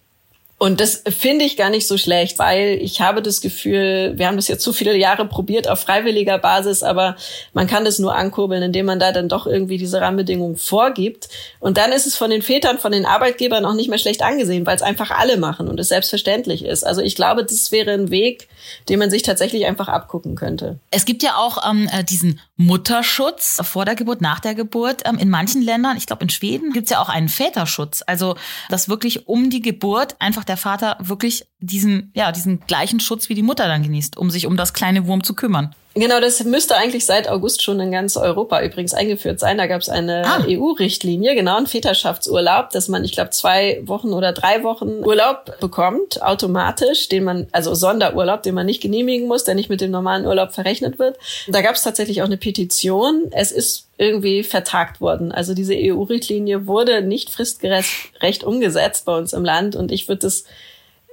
[0.60, 4.36] Und das finde ich gar nicht so schlecht, weil ich habe das Gefühl, wir haben
[4.36, 7.15] das jetzt so viele Jahre probiert auf freiwilliger Basis, aber
[7.54, 11.30] man kann das nur ankurbeln, indem man da dann doch irgendwie diese Rahmenbedingungen vorgibt.
[11.62, 14.65] Und dann ist es von den Vätern, von den Arbeitgebern auch nicht mehr schlecht angesehen,
[14.65, 16.86] weil es einfach alle machen und es selbstverständlich ist.
[16.86, 18.50] Also ich glaube, das wäre ein Weg,
[18.89, 20.78] den man sich tatsächlich einfach abgucken könnte.
[20.91, 25.04] Es gibt ja auch ähm, äh, diesen Mutterschutz vor der Geburt, nach der Geburt.
[25.06, 28.04] Ähm, in manchen Ländern, ich glaube in Schweden, gibt es ja auch einen Väterschutz.
[28.06, 28.36] Also
[28.69, 33.36] dass wirklich um die Geburt einfach der Vater wirklich diesen, ja, diesen gleichen Schutz wie
[33.36, 35.76] die Mutter dann genießt, um sich um das kleine Wurm zu kümmern.
[35.95, 39.58] Genau, das müsste eigentlich seit August schon in ganz Europa übrigens eingeführt sein.
[39.58, 40.45] Da gab es eine ah.
[40.48, 46.22] EU-Richtlinie, genau, einen Väterschaftsurlaub, dass man, ich glaube, zwei Wochen oder drei Wochen Urlaub bekommt,
[46.22, 50.26] automatisch, den man, also Sonderurlaub, den man nicht genehmigen muss, der nicht mit dem normalen
[50.26, 51.17] Urlaub verrechnet wird.
[51.48, 53.24] Da gab es tatsächlich auch eine Petition.
[53.32, 55.32] Es ist irgendwie vertagt worden.
[55.32, 60.45] Also diese EU-Richtlinie wurde nicht fristgerecht umgesetzt bei uns im Land und ich würde das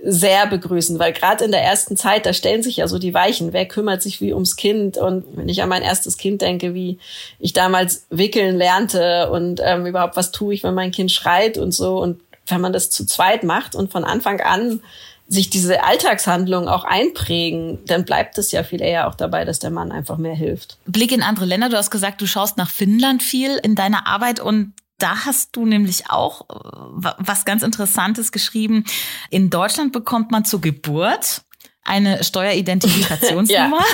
[0.09, 3.53] sehr begrüßen, weil gerade in der ersten Zeit, da stellen sich ja so die Weichen,
[3.53, 6.99] wer kümmert sich wie ums Kind und wenn ich an mein erstes Kind denke, wie
[7.41, 11.73] ich damals wickeln lernte und ähm, überhaupt was tue ich, wenn mein Kind schreit und
[11.73, 14.81] so und wenn man das zu zweit macht und von Anfang an
[15.29, 19.71] sich diese Alltagshandlungen auch einprägen, dann bleibt es ja viel eher auch dabei, dass der
[19.71, 20.79] Mann einfach mehr hilft.
[20.87, 21.69] Blick in andere Länder.
[21.69, 25.67] Du hast gesagt, du schaust nach Finnland viel in deiner Arbeit und da hast du
[25.67, 28.85] nämlich auch äh, was ganz Interessantes geschrieben.
[29.31, 31.46] In Deutschland bekommt man zur Geburt
[31.87, 33.79] eine Steueridentifikationsnummer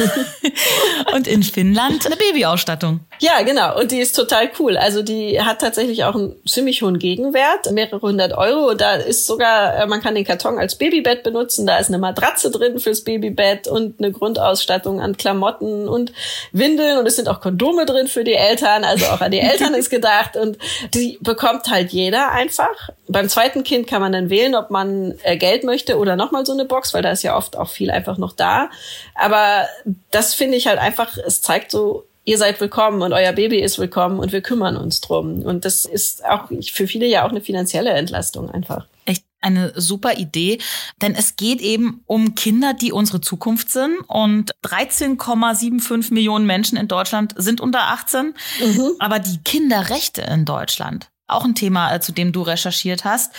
[1.15, 3.01] und in Finnland eine Babyausstattung.
[3.21, 3.79] Ja, genau.
[3.79, 4.77] Und die ist total cool.
[4.77, 8.75] Also die hat tatsächlich auch einen ziemlich hohen Gegenwert, mehrere hundert Euro.
[8.75, 11.67] Da ist sogar, äh, man kann den Karton als Babybett benutzen.
[11.67, 16.13] Da ist eine Matratze drin fürs Babybett und eine Grundausstattung an Klamotten und
[16.53, 16.99] Windeln.
[16.99, 18.85] Und es sind auch Kondome drin für die Eltern.
[18.85, 20.37] Also auch an die Eltern ist gedacht.
[20.37, 20.59] Und
[20.95, 22.91] die bekommt halt jeder einfach.
[23.09, 26.53] Beim zweiten Kind kann man dann wählen, ob man äh, Geld möchte oder nochmal so
[26.53, 28.71] eine Box, weil da ist ja oft auch viel einfach noch da.
[29.15, 29.67] Aber
[30.11, 33.79] das finde ich halt einfach, es zeigt so, ihr seid willkommen und euer Baby ist
[33.79, 35.43] willkommen und wir kümmern uns drum.
[35.43, 38.87] Und das ist auch für viele ja auch eine finanzielle Entlastung einfach.
[39.05, 40.59] Echt eine super Idee,
[41.01, 46.87] denn es geht eben um Kinder, die unsere Zukunft sind und 13,75 Millionen Menschen in
[46.87, 48.93] Deutschland sind unter 18, mhm.
[49.01, 53.33] aber die Kinderrechte in Deutschland auch ein Thema, äh, zu dem du recherchiert hast.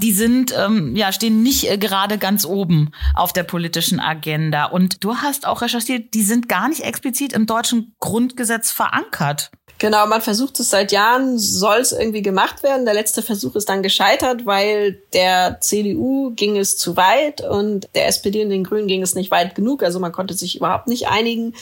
[0.00, 4.66] Die sind, ähm, ja, stehen nicht äh, gerade ganz oben auf der politischen Agenda.
[4.66, 9.50] Und du hast auch recherchiert, die sind gar nicht explizit im deutschen Grundgesetz verankert.
[9.82, 12.84] Genau, man versucht es seit Jahren, soll es irgendwie gemacht werden.
[12.84, 18.06] Der letzte Versuch ist dann gescheitert, weil der CDU ging es zu weit und der
[18.06, 19.82] SPD und den Grünen ging es nicht weit genug.
[19.82, 21.56] Also man konnte sich überhaupt nicht einigen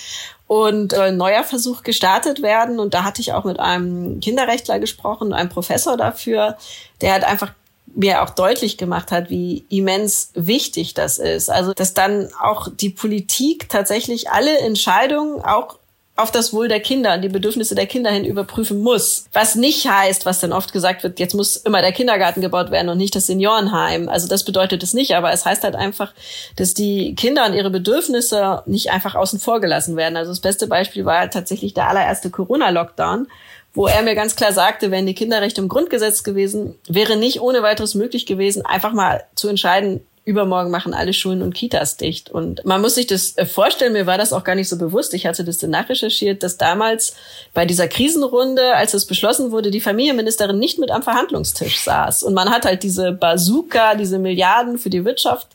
[0.47, 2.79] und äh, ein neuer Versuch gestartet werden.
[2.79, 6.59] Und da hatte ich auch mit einem Kinderrechtler gesprochen, einem Professor dafür,
[7.01, 7.55] der hat einfach
[7.87, 11.49] mir auch deutlich gemacht hat, wie immens wichtig das ist.
[11.49, 15.80] Also, dass dann auch die Politik tatsächlich alle Entscheidungen auch
[16.21, 19.27] auf das Wohl der Kinder und die Bedürfnisse der Kinder hin überprüfen muss.
[19.33, 22.89] Was nicht heißt, was dann oft gesagt wird, jetzt muss immer der Kindergarten gebaut werden
[22.89, 24.09] und nicht das Seniorenheim.
[24.09, 26.13] Also das bedeutet es nicht, aber es heißt halt einfach,
[26.57, 30.17] dass die Kinder und ihre Bedürfnisse nicht einfach außen vor gelassen werden.
[30.17, 33.27] Also das beste Beispiel war halt tatsächlich der allererste Corona-Lockdown
[33.73, 37.63] wo er mir ganz klar sagte, wenn die Kinderrechte im Grundgesetz gewesen, wäre nicht ohne
[37.63, 42.31] weiteres möglich gewesen, einfach mal zu entscheiden, übermorgen machen alle Schulen und Kitas dicht.
[42.31, 45.13] Und man muss sich das äh, vorstellen, mir war das auch gar nicht so bewusst.
[45.13, 47.15] Ich hatte das dann nachrecherchiert, dass damals
[47.53, 52.23] bei dieser Krisenrunde, als es beschlossen wurde, die Familienministerin nicht mit am Verhandlungstisch saß.
[52.23, 55.49] Und man hat halt diese Bazooka, diese Milliarden für die Wirtschaft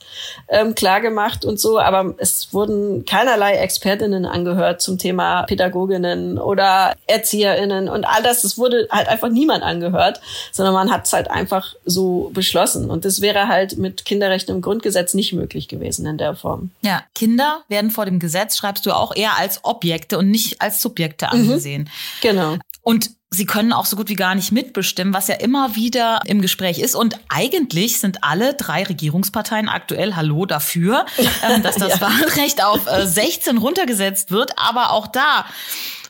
[0.49, 1.79] ähm, klargemacht und so.
[1.79, 8.43] Aber es wurden keinerlei Expertinnen angehört zum Thema Pädagoginnen oder ErzieherInnen und all das.
[8.43, 10.19] Es wurde halt einfach niemand angehört,
[10.51, 12.89] sondern man hat es halt einfach so beschlossen.
[12.89, 16.71] Und das wäre halt mit Kinderrechten im Grundgesetz nicht möglich gewesen in der Form.
[16.81, 20.81] Ja, Kinder werden vor dem Gesetz, schreibst du auch, eher als Objekte und nicht als
[20.81, 21.31] Subjekte mhm.
[21.31, 21.83] angesehen.
[21.83, 21.87] Mhm,
[22.21, 22.57] genau.
[22.81, 26.41] Und sie können auch so gut wie gar nicht mitbestimmen, was ja immer wieder im
[26.41, 26.95] Gespräch ist.
[26.95, 31.05] Und eigentlich sind alle drei Regierungsparteien aktuell Hallo dafür,
[31.49, 32.01] ähm, dass das ja.
[32.01, 34.51] Wahlrecht auf 16 äh, runtergesetzt wird.
[34.57, 35.45] Aber auch da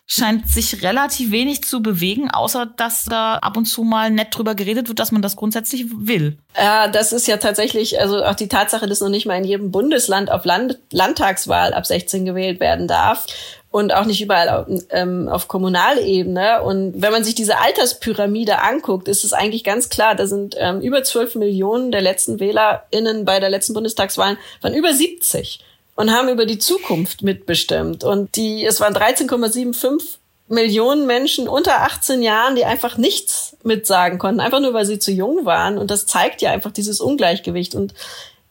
[0.08, 4.54] scheint sich relativ wenig zu bewegen, außer dass da ab und zu mal nett drüber
[4.54, 6.38] geredet wird, dass man das grundsätzlich will.
[6.56, 9.72] Ja, das ist ja tatsächlich, also auch die Tatsache, dass noch nicht mal in jedem
[9.72, 13.26] Bundesland auf Land Landtagswahl ab 16 gewählt werden darf
[13.72, 16.62] und auch nicht überall auf, ähm, auf Kommunalebene.
[16.62, 20.82] Und wenn man sich diese Alterspyramide anguckt, ist es eigentlich ganz klar, da sind ähm,
[20.82, 25.60] über 12 Millionen der letzten WählerInnen bei der letzten Bundestagswahl waren über 70
[25.96, 28.04] und haben über die Zukunft mitbestimmt.
[28.04, 34.42] Und die, es waren 13,75 Millionen Menschen unter 18 Jahren, die einfach nichts mitsagen konnten,
[34.42, 35.78] einfach nur weil sie zu jung waren.
[35.78, 37.74] Und das zeigt ja einfach dieses Ungleichgewicht.
[37.74, 37.94] Und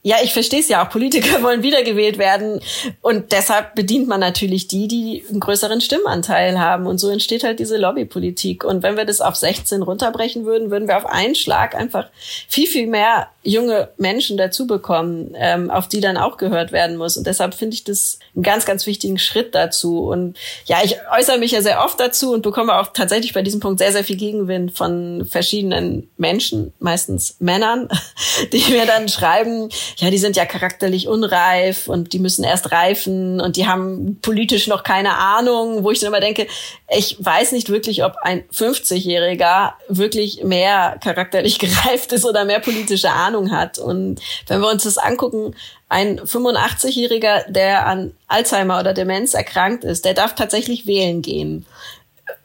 [0.07, 0.90] ja, ich verstehe es ja auch.
[0.90, 2.61] Politiker wollen wiedergewählt werden.
[3.01, 6.87] Und deshalb bedient man natürlich die, die einen größeren Stimmanteil haben.
[6.87, 8.64] Und so entsteht halt diese Lobbypolitik.
[8.64, 12.11] Und wenn wir das auf 16 runterbrechen würden, würden wir auf einen Schlag einfach
[12.49, 17.17] viel, viel mehr junge Menschen dazu bekommen, ähm, auf die dann auch gehört werden muss.
[17.17, 20.07] Und deshalb finde ich das einen ganz, ganz wichtigen Schritt dazu.
[20.07, 20.37] Und
[20.67, 23.79] ja, ich äußere mich ja sehr oft dazu und bekomme auch tatsächlich bei diesem Punkt
[23.79, 27.88] sehr, sehr viel Gegenwind von verschiedenen Menschen, meistens Männern,
[28.53, 33.40] die mir dann schreiben, ja, die sind ja charakterlich unreif und die müssen erst reifen
[33.40, 36.46] und die haben politisch noch keine Ahnung, wo ich dann immer denke,
[36.88, 43.11] ich weiß nicht wirklich, ob ein 50-Jähriger wirklich mehr charakterlich gereift ist oder mehr politische
[43.11, 43.78] Ahnung hat.
[43.78, 45.54] Und wenn wir uns das angucken,
[45.88, 51.66] ein 85-Jähriger, der an Alzheimer oder Demenz erkrankt ist, der darf tatsächlich wählen gehen.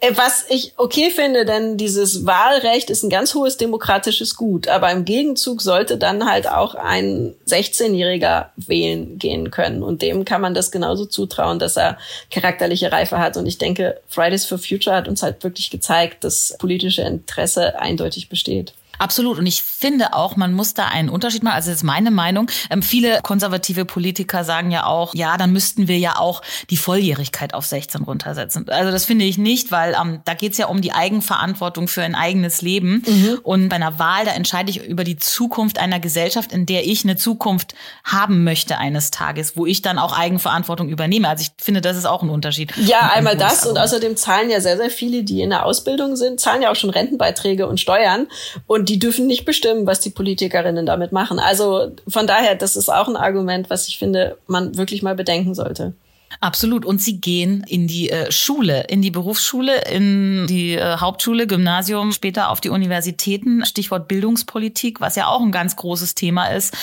[0.01, 4.67] Äh, was ich okay finde, denn dieses Wahlrecht ist ein ganz hohes demokratisches Gut.
[4.67, 9.83] Aber im Gegenzug sollte dann halt auch ein 16-Jähriger wählen gehen können.
[9.83, 11.97] Und dem kann man das genauso zutrauen, dass er
[12.31, 13.37] charakterliche Reife hat.
[13.37, 18.29] Und ich denke, Fridays for Future hat uns halt wirklich gezeigt, dass politische Interesse eindeutig
[18.29, 18.73] besteht.
[18.99, 19.39] Absolut.
[19.39, 21.55] Und ich finde auch, man muss da einen Unterschied machen.
[21.55, 22.51] Also das ist meine Meinung.
[22.69, 27.53] Ähm, viele konservative Politiker sagen ja auch, ja, dann müssten wir ja auch die Volljährigkeit
[27.53, 28.67] auf 16 runtersetzen.
[28.67, 32.03] Also das finde ich nicht, weil ähm, da geht es ja um die Eigenverantwortung für
[32.03, 33.03] ein eigenes Leben.
[33.07, 33.39] Mhm.
[33.41, 37.05] Und bei einer Wahl, da entscheide ich über die Zukunft einer Gesellschaft, in der ich
[37.05, 41.29] eine Zukunft haben möchte eines Tages, wo ich dann auch Eigenverantwortung übernehme.
[41.29, 42.73] Also ich finde, das ist auch ein Unterschied.
[42.75, 46.41] Ja, einmal das und außerdem zahlen ja sehr, sehr viele, die in der Ausbildung sind,
[46.41, 48.27] zahlen ja auch schon Rentenbeiträge und Steuern.
[48.67, 51.39] Und die dürfen nicht bestimmen, was die Politikerinnen damit machen.
[51.39, 55.53] Also von daher, das ist auch ein Argument, was ich finde, man wirklich mal bedenken
[55.53, 55.93] sollte.
[56.41, 56.85] Absolut.
[56.85, 62.11] Und sie gehen in die äh, Schule, in die Berufsschule, in die äh, Hauptschule, Gymnasium,
[62.11, 63.65] später auf die Universitäten.
[63.65, 66.75] Stichwort Bildungspolitik, was ja auch ein ganz großes Thema ist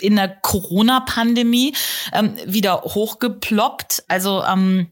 [0.00, 1.72] in der Corona-Pandemie
[2.12, 4.04] ähm, wieder hochgeploppt.
[4.08, 4.88] Also ähm,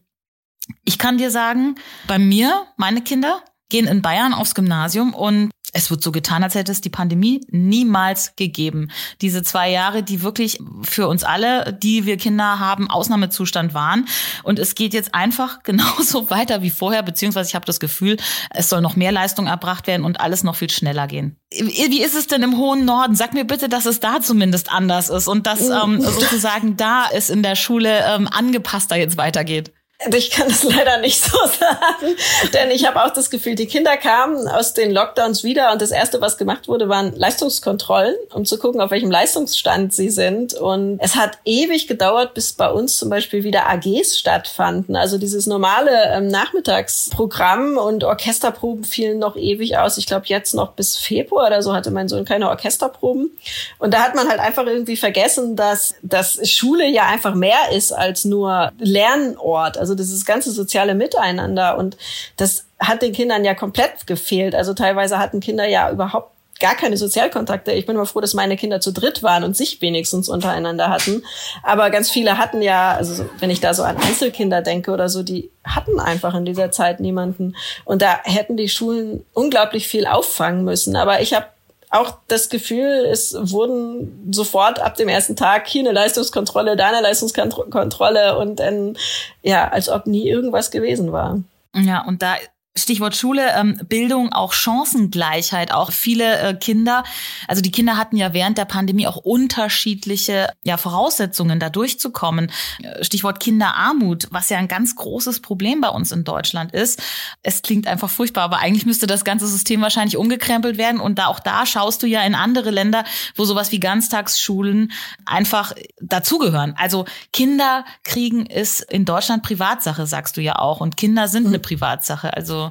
[0.85, 1.75] ich kann dir sagen,
[2.07, 6.53] bei mir, meine Kinder gehen in Bayern aufs Gymnasium und es wird so getan, als
[6.53, 8.89] hätte es die Pandemie niemals gegeben.
[9.21, 14.07] Diese zwei Jahre, die wirklich für uns alle, die wir Kinder haben, Ausnahmezustand waren.
[14.43, 18.17] Und es geht jetzt einfach genauso weiter wie vorher, beziehungsweise ich habe das Gefühl,
[18.51, 21.37] es soll noch mehr Leistung erbracht werden und alles noch viel schneller gehen.
[21.51, 23.15] Wie ist es denn im hohen Norden?
[23.15, 27.31] Sag mir bitte, dass es da zumindest anders ist und dass ähm, sozusagen da es
[27.31, 29.71] in der Schule ähm, angepasster jetzt weitergeht.
[30.11, 32.15] Ich kann es leider nicht so sagen,
[32.53, 35.91] denn ich habe auch das Gefühl, die Kinder kamen aus den Lockdowns wieder und das
[35.91, 40.53] erste, was gemacht wurde, waren Leistungskontrollen, um zu gucken, auf welchem Leistungsstand sie sind.
[40.53, 44.95] Und es hat ewig gedauert, bis bei uns zum Beispiel wieder AGs stattfanden.
[44.95, 49.97] Also dieses normale ähm, Nachmittagsprogramm und Orchesterproben fielen noch ewig aus.
[49.97, 53.31] Ich glaube, jetzt noch bis Februar oder so hatte mein Sohn keine Orchesterproben.
[53.79, 57.91] Und da hat man halt einfach irgendwie vergessen, dass, dass Schule ja einfach mehr ist
[57.91, 59.77] als nur Lernort.
[59.77, 61.77] Also dieses ganze soziale Miteinander.
[61.77, 61.97] Und
[62.37, 64.55] das hat den Kindern ja komplett gefehlt.
[64.55, 67.71] Also teilweise hatten Kinder ja überhaupt gar keine Sozialkontakte.
[67.73, 71.23] Ich bin immer froh, dass meine Kinder zu dritt waren und sich wenigstens untereinander hatten.
[71.61, 75.23] Aber ganz viele hatten ja, also wenn ich da so an Einzelkinder denke oder so,
[75.23, 77.55] die hatten einfach in dieser Zeit niemanden.
[77.83, 80.95] Und da hätten die Schulen unglaublich viel auffangen müssen.
[80.95, 81.47] Aber ich habe
[81.93, 87.01] auch das Gefühl, es wurden sofort ab dem ersten Tag hier eine Leistungskontrolle, da eine
[87.01, 88.97] Leistungskontrolle und dann,
[89.43, 91.39] ja, als ob nie irgendwas gewesen war.
[91.75, 92.35] Ja, und da
[92.75, 97.03] Stichwort Schule, ähm, Bildung, auch Chancengleichheit, auch viele äh, Kinder,
[97.47, 102.51] also die Kinder hatten ja während der Pandemie auch unterschiedliche ja, Voraussetzungen, da durchzukommen.
[102.81, 107.01] Äh, Stichwort Kinderarmut, was ja ein ganz großes Problem bei uns in Deutschland ist.
[107.43, 110.99] Es klingt einfach furchtbar, aber eigentlich müsste das ganze System wahrscheinlich umgekrempelt werden.
[110.99, 113.03] Und da auch da schaust du ja in andere Länder,
[113.35, 114.91] wo sowas wie Ganztagsschulen
[115.25, 116.73] einfach dazugehören.
[116.77, 120.81] Also Kinder kriegen ist in Deutschland Privatsache, sagst du ja auch.
[120.81, 122.35] Und Kinder sind eine Privatsache.
[122.35, 122.62] Also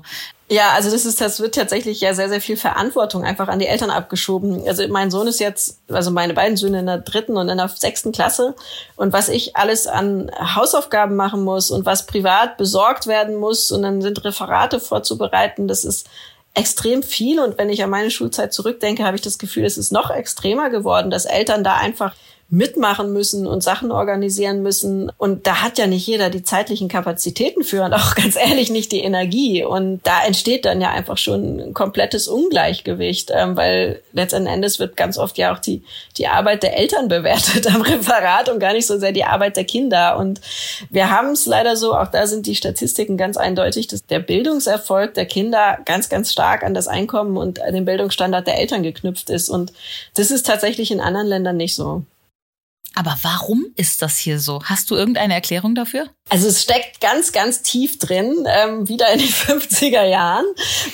[0.52, 3.66] ja, also das ist, das wird tatsächlich ja sehr, sehr viel Verantwortung einfach an die
[3.66, 4.62] Eltern abgeschoben.
[4.68, 7.68] Also mein Sohn ist jetzt, also meine beiden Söhne in der dritten und in der
[7.68, 8.54] sechsten Klasse.
[8.96, 13.80] Und was ich alles an Hausaufgaben machen muss und was privat besorgt werden muss und
[13.82, 16.06] dann sind Referate vorzubereiten, das ist
[16.52, 17.40] extrem viel.
[17.40, 20.68] Und wenn ich an meine Schulzeit zurückdenke, habe ich das Gefühl, es ist noch extremer
[20.68, 22.14] geworden, dass Eltern da einfach
[22.52, 25.10] mitmachen müssen und Sachen organisieren müssen.
[25.16, 28.92] Und da hat ja nicht jeder die zeitlichen Kapazitäten für und auch ganz ehrlich nicht
[28.92, 29.64] die Energie.
[29.64, 34.98] Und da entsteht dann ja einfach schon ein komplettes Ungleichgewicht, ähm, weil letzten Endes wird
[34.98, 35.82] ganz oft ja auch die,
[36.18, 39.64] die Arbeit der Eltern bewertet am Referat und gar nicht so sehr die Arbeit der
[39.64, 40.18] Kinder.
[40.18, 40.42] Und
[40.90, 45.14] wir haben es leider so, auch da sind die Statistiken ganz eindeutig, dass der Bildungserfolg
[45.14, 49.48] der Kinder ganz, ganz stark an das Einkommen und den Bildungsstandard der Eltern geknüpft ist.
[49.48, 49.72] Und
[50.16, 52.04] das ist tatsächlich in anderen Ländern nicht so.
[52.94, 54.62] Aber warum ist das hier so?
[54.64, 56.06] Hast du irgendeine Erklärung dafür?
[56.28, 60.44] Also es steckt ganz, ganz tief drin, ähm, wieder in den 50er Jahren.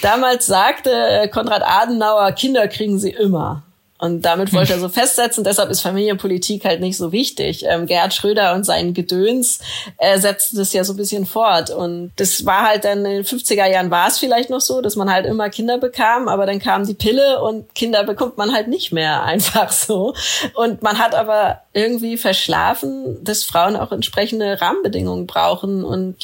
[0.02, 3.64] Damals sagte äh, Konrad Adenauer, Kinder kriegen sie immer.
[3.98, 7.64] Und damit wollte er so festsetzen, deshalb ist Familienpolitik halt nicht so wichtig.
[7.66, 9.58] Ähm, Gerhard Schröder und sein Gedöns
[9.96, 11.70] äh, setzten das ja so ein bisschen fort.
[11.70, 14.94] Und das war halt dann in den 50er Jahren war es vielleicht noch so, dass
[14.94, 18.68] man halt immer Kinder bekam, aber dann kam die Pille und Kinder bekommt man halt
[18.68, 20.14] nicht mehr einfach so.
[20.54, 25.82] Und man hat aber irgendwie verschlafen, dass Frauen auch entsprechende Rahmenbedingungen brauchen.
[25.84, 26.16] Und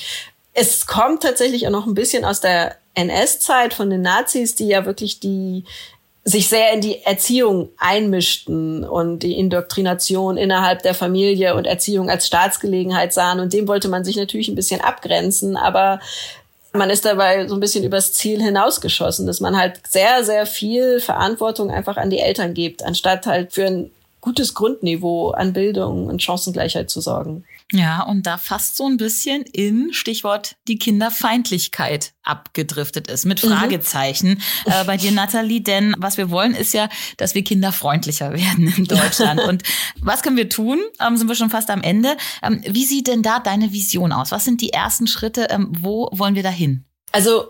[0.52, 4.86] es kommt tatsächlich auch noch ein bisschen aus der NS-Zeit von den Nazis, die ja
[4.86, 5.64] wirklich die
[6.24, 12.26] sich sehr in die Erziehung einmischten und die Indoktrination innerhalb der Familie und Erziehung als
[12.26, 13.40] Staatsgelegenheit sahen.
[13.40, 16.00] Und dem wollte man sich natürlich ein bisschen abgrenzen, aber
[16.72, 20.98] man ist dabei so ein bisschen übers Ziel hinausgeschossen, dass man halt sehr, sehr viel
[20.98, 23.90] Verantwortung einfach an die Eltern gibt, anstatt halt für ein
[24.22, 27.44] gutes Grundniveau an Bildung und Chancengleichheit zu sorgen.
[27.72, 33.48] Ja, und da fast so ein bisschen in Stichwort die Kinderfeindlichkeit abgedriftet ist, mit mhm.
[33.48, 34.72] Fragezeichen mhm.
[34.72, 35.62] äh, bei dir, Nathalie.
[35.62, 39.40] Denn was wir wollen, ist ja, dass wir kinderfreundlicher werden in Deutschland.
[39.40, 39.62] und
[40.00, 40.80] was können wir tun?
[41.00, 42.16] Ähm, sind wir schon fast am Ende.
[42.42, 44.30] Ähm, wie sieht denn da deine Vision aus?
[44.30, 45.48] Was sind die ersten Schritte?
[45.50, 46.84] Ähm, wo wollen wir da hin?
[47.12, 47.48] Also,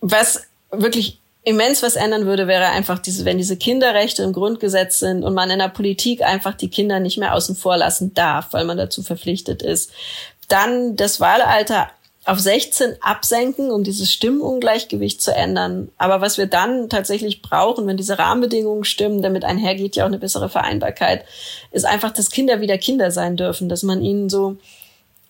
[0.00, 5.24] was wirklich immens was ändern würde, wäre einfach diese, wenn diese Kinderrechte im Grundgesetz sind
[5.24, 8.64] und man in der Politik einfach die Kinder nicht mehr außen vor lassen darf, weil
[8.64, 9.90] man dazu verpflichtet ist.
[10.48, 11.88] Dann das Wahlalter
[12.28, 15.90] auf 16 absenken, um dieses Stimmenungleichgewicht zu ändern.
[15.96, 20.18] Aber was wir dann tatsächlich brauchen, wenn diese Rahmenbedingungen stimmen, damit einhergeht ja auch eine
[20.18, 21.24] bessere Vereinbarkeit,
[21.70, 24.58] ist einfach, dass Kinder wieder Kinder sein dürfen, dass man ihnen so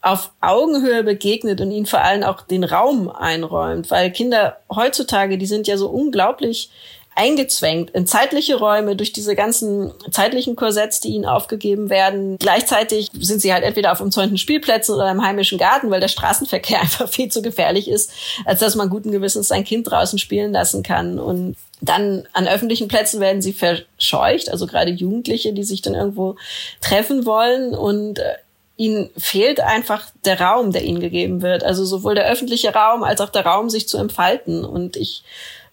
[0.00, 5.46] auf Augenhöhe begegnet und ihnen vor allem auch den Raum einräumt, weil Kinder heutzutage, die
[5.46, 6.70] sind ja so unglaublich
[7.18, 12.38] eingezwängt in zeitliche Räume durch diese ganzen zeitlichen Korsetts, die ihnen aufgegeben werden.
[12.38, 16.80] Gleichzeitig sind sie halt entweder auf umzäunten Spielplätzen oder im heimischen Garten, weil der Straßenverkehr
[16.80, 18.12] einfach viel zu gefährlich ist,
[18.44, 21.18] als dass man guten Gewissens sein Kind draußen spielen lassen kann.
[21.18, 26.36] Und dann an öffentlichen Plätzen werden sie verscheucht, also gerade Jugendliche, die sich dann irgendwo
[26.80, 28.34] treffen wollen und äh,
[28.78, 31.64] ihnen fehlt einfach der Raum, der ihnen gegeben wird.
[31.64, 34.64] Also sowohl der öffentliche Raum als auch der Raum, sich zu entfalten.
[34.64, 35.24] Und ich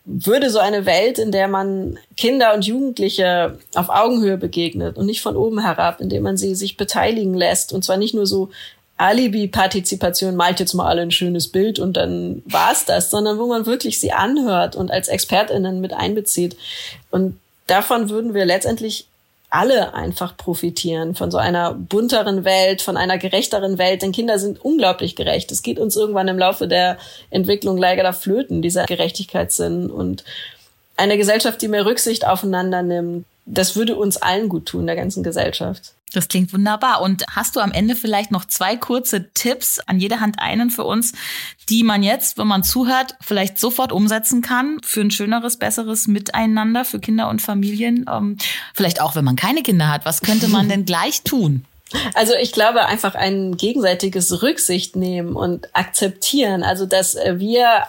[0.06, 5.22] würde so eine Welt, in der man Kinder und Jugendliche auf Augenhöhe begegnet und nicht
[5.22, 7.74] von oben herab, indem man sie sich beteiligen lässt.
[7.74, 8.50] Und zwar nicht nur so
[8.98, 13.68] Alibi-Partizipation malt jetzt mal alle ein schönes Bild und dann war's das, sondern wo man
[13.68, 16.56] wirklich sie anhört und als ExpertInnen mit einbezieht.
[17.12, 19.06] Und davon würden wir letztendlich
[19.50, 24.64] alle einfach profitieren von so einer bunteren Welt, von einer gerechteren Welt, denn Kinder sind
[24.64, 25.52] unglaublich gerecht.
[25.52, 26.98] Es geht uns irgendwann im Laufe der
[27.30, 30.24] Entwicklung leider flöten, dieser Gerechtigkeitssinn und
[30.98, 35.24] eine Gesellschaft, die mehr Rücksicht aufeinander nimmt, das würde uns allen gut tun, der ganzen
[35.24, 35.94] Gesellschaft.
[36.14, 37.02] Das klingt wunderbar.
[37.02, 40.84] Und hast du am Ende vielleicht noch zwei kurze Tipps, an jeder Hand einen für
[40.84, 41.14] uns,
[41.70, 46.86] die man jetzt, wenn man zuhört, vielleicht sofort umsetzen kann für ein schöneres, besseres Miteinander
[46.86, 48.06] für Kinder und Familien?
[48.12, 48.38] Ähm,
[48.74, 50.06] vielleicht auch, wenn man keine Kinder hat.
[50.06, 51.66] Was könnte man denn gleich tun?
[52.14, 56.64] Also ich glaube einfach ein gegenseitiges Rücksicht nehmen und akzeptieren.
[56.64, 57.84] Also dass wir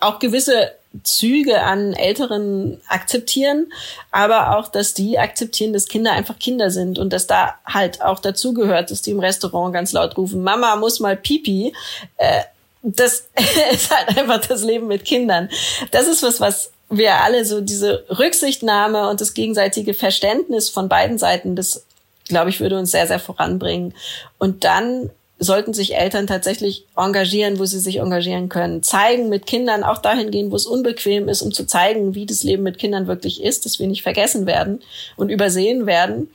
[0.00, 0.72] auch gewisse
[1.02, 3.72] Züge an Älteren akzeptieren,
[4.10, 8.18] aber auch, dass die akzeptieren, dass Kinder einfach Kinder sind und dass da halt auch
[8.20, 11.72] dazugehört, dass die im Restaurant ganz laut rufen, Mama muss mal Pipi.
[12.16, 12.42] Äh,
[12.82, 13.28] das
[13.72, 15.48] ist halt einfach das Leben mit Kindern.
[15.90, 21.18] Das ist was, was wir alle so diese Rücksichtnahme und das gegenseitige Verständnis von beiden
[21.18, 21.84] Seiten, das
[22.28, 23.94] glaube ich, würde uns sehr, sehr voranbringen.
[24.38, 28.82] Und dann sollten sich Eltern tatsächlich engagieren, wo sie sich engagieren können.
[28.82, 32.42] Zeigen mit Kindern auch dahin gehen, wo es unbequem ist, um zu zeigen, wie das
[32.42, 34.80] Leben mit Kindern wirklich ist, dass wir nicht vergessen werden
[35.16, 36.30] und übersehen werden.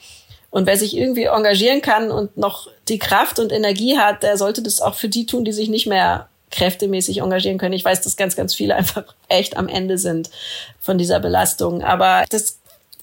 [0.52, 4.62] Und wer sich irgendwie engagieren kann und noch die Kraft und Energie hat, der sollte
[4.62, 7.74] das auch für die tun, die sich nicht mehr kräftemäßig engagieren können.
[7.74, 10.30] Ich weiß, dass ganz, ganz viele einfach echt am Ende sind
[10.80, 11.84] von dieser Belastung.
[11.84, 12.60] Aber das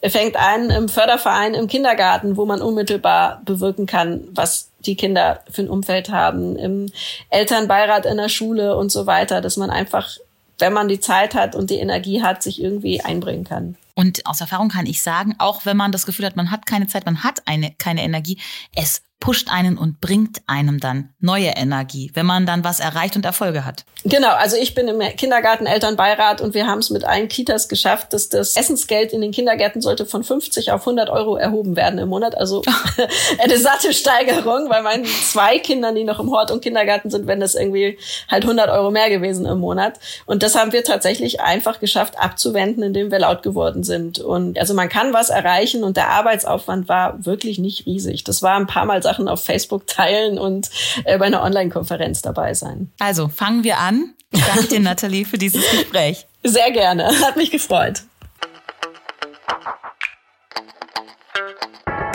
[0.09, 5.63] fängt an im Förderverein im Kindergarten, wo man unmittelbar bewirken kann, was die Kinder für
[5.63, 6.87] ein Umfeld haben, im
[7.29, 10.17] Elternbeirat in der Schule und so weiter, dass man einfach,
[10.59, 13.77] wenn man die Zeit hat und die Energie hat, sich irgendwie einbringen kann.
[13.95, 16.87] Und aus Erfahrung kann ich sagen, auch wenn man das Gefühl hat, man hat keine
[16.87, 18.39] Zeit, man hat eine, keine Energie,
[18.75, 23.25] es pusht einen und bringt einem dann neue Energie, wenn man dann was erreicht und
[23.27, 23.85] Erfolge hat.
[24.05, 28.15] Genau, also ich bin im Kindergarten Elternbeirat und wir haben es mit allen Kitas geschafft,
[28.15, 32.09] dass das Essensgeld in den Kindergärten sollte von 50 auf 100 Euro erhoben werden im
[32.09, 32.35] Monat.
[32.37, 32.63] Also
[33.39, 34.71] eine satte Steigerung.
[34.71, 37.99] Bei meinen zwei Kindern, die noch im Hort und Kindergarten sind, wenn das irgendwie
[38.29, 40.01] halt 100 Euro mehr gewesen im Monat.
[40.25, 44.19] Und das haben wir tatsächlich einfach geschafft abzuwenden, indem wir laut geworden sind.
[44.19, 48.25] Und also man kann was erreichen und der Arbeitsaufwand war wirklich nicht riesig.
[48.25, 50.71] Das war ein paar Mal Sachen auf Facebook teilen und
[51.05, 52.93] äh, bei einer Online-Konferenz dabei sein.
[53.01, 54.15] Also fangen wir an.
[54.31, 56.27] Danke dir, Nathalie, für dieses Gespräch.
[56.45, 57.09] Sehr gerne.
[57.21, 58.05] Hat mich gefreut.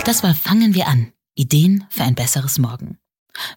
[0.05, 1.11] Das war Fangen wir an.
[1.33, 2.97] Ideen für ein besseres Morgen.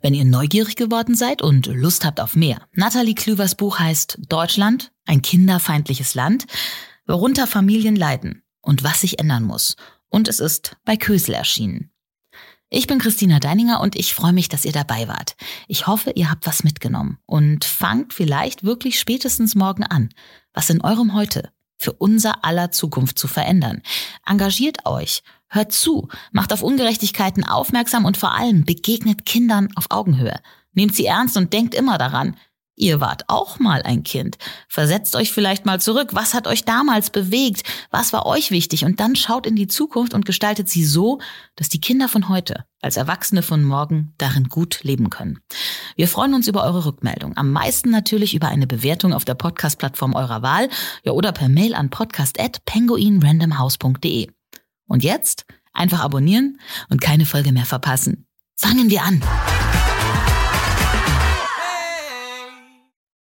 [0.02, 4.90] Wenn ihr neugierig geworden seid und Lust habt auf mehr, Nathalie Klüvers Buch heißt Deutschland,
[5.06, 6.46] ein kinderfeindliches Land,
[7.06, 9.76] worunter Familien leiden und was sich ändern muss.
[10.08, 11.92] Und es ist bei Kösel erschienen.
[12.70, 15.36] Ich bin Christina Deininger und ich freue mich, dass ihr dabei wart.
[15.68, 20.10] Ich hoffe, ihr habt was mitgenommen und fangt vielleicht wirklich spätestens morgen an,
[20.52, 23.80] was in eurem Heute für unser aller Zukunft zu verändern.
[24.26, 30.38] Engagiert euch, hört zu, macht auf Ungerechtigkeiten aufmerksam und vor allem begegnet Kindern auf Augenhöhe.
[30.72, 32.36] Nehmt sie ernst und denkt immer daran,
[32.78, 34.38] Ihr wart auch mal ein Kind.
[34.68, 36.10] Versetzt euch vielleicht mal zurück.
[36.12, 37.64] Was hat euch damals bewegt?
[37.90, 38.84] Was war euch wichtig?
[38.84, 41.18] Und dann schaut in die Zukunft und gestaltet sie so,
[41.56, 45.40] dass die Kinder von heute als Erwachsene von morgen darin gut leben können.
[45.96, 47.36] Wir freuen uns über eure Rückmeldung.
[47.36, 50.68] Am meisten natürlich über eine Bewertung auf der Podcast-Plattform eurer Wahl
[51.02, 54.28] ja, oder per Mail an podcast.penguinrandomhouse.de.
[54.86, 56.60] Und jetzt einfach abonnieren
[56.90, 58.28] und keine Folge mehr verpassen.
[58.54, 59.20] Fangen wir an!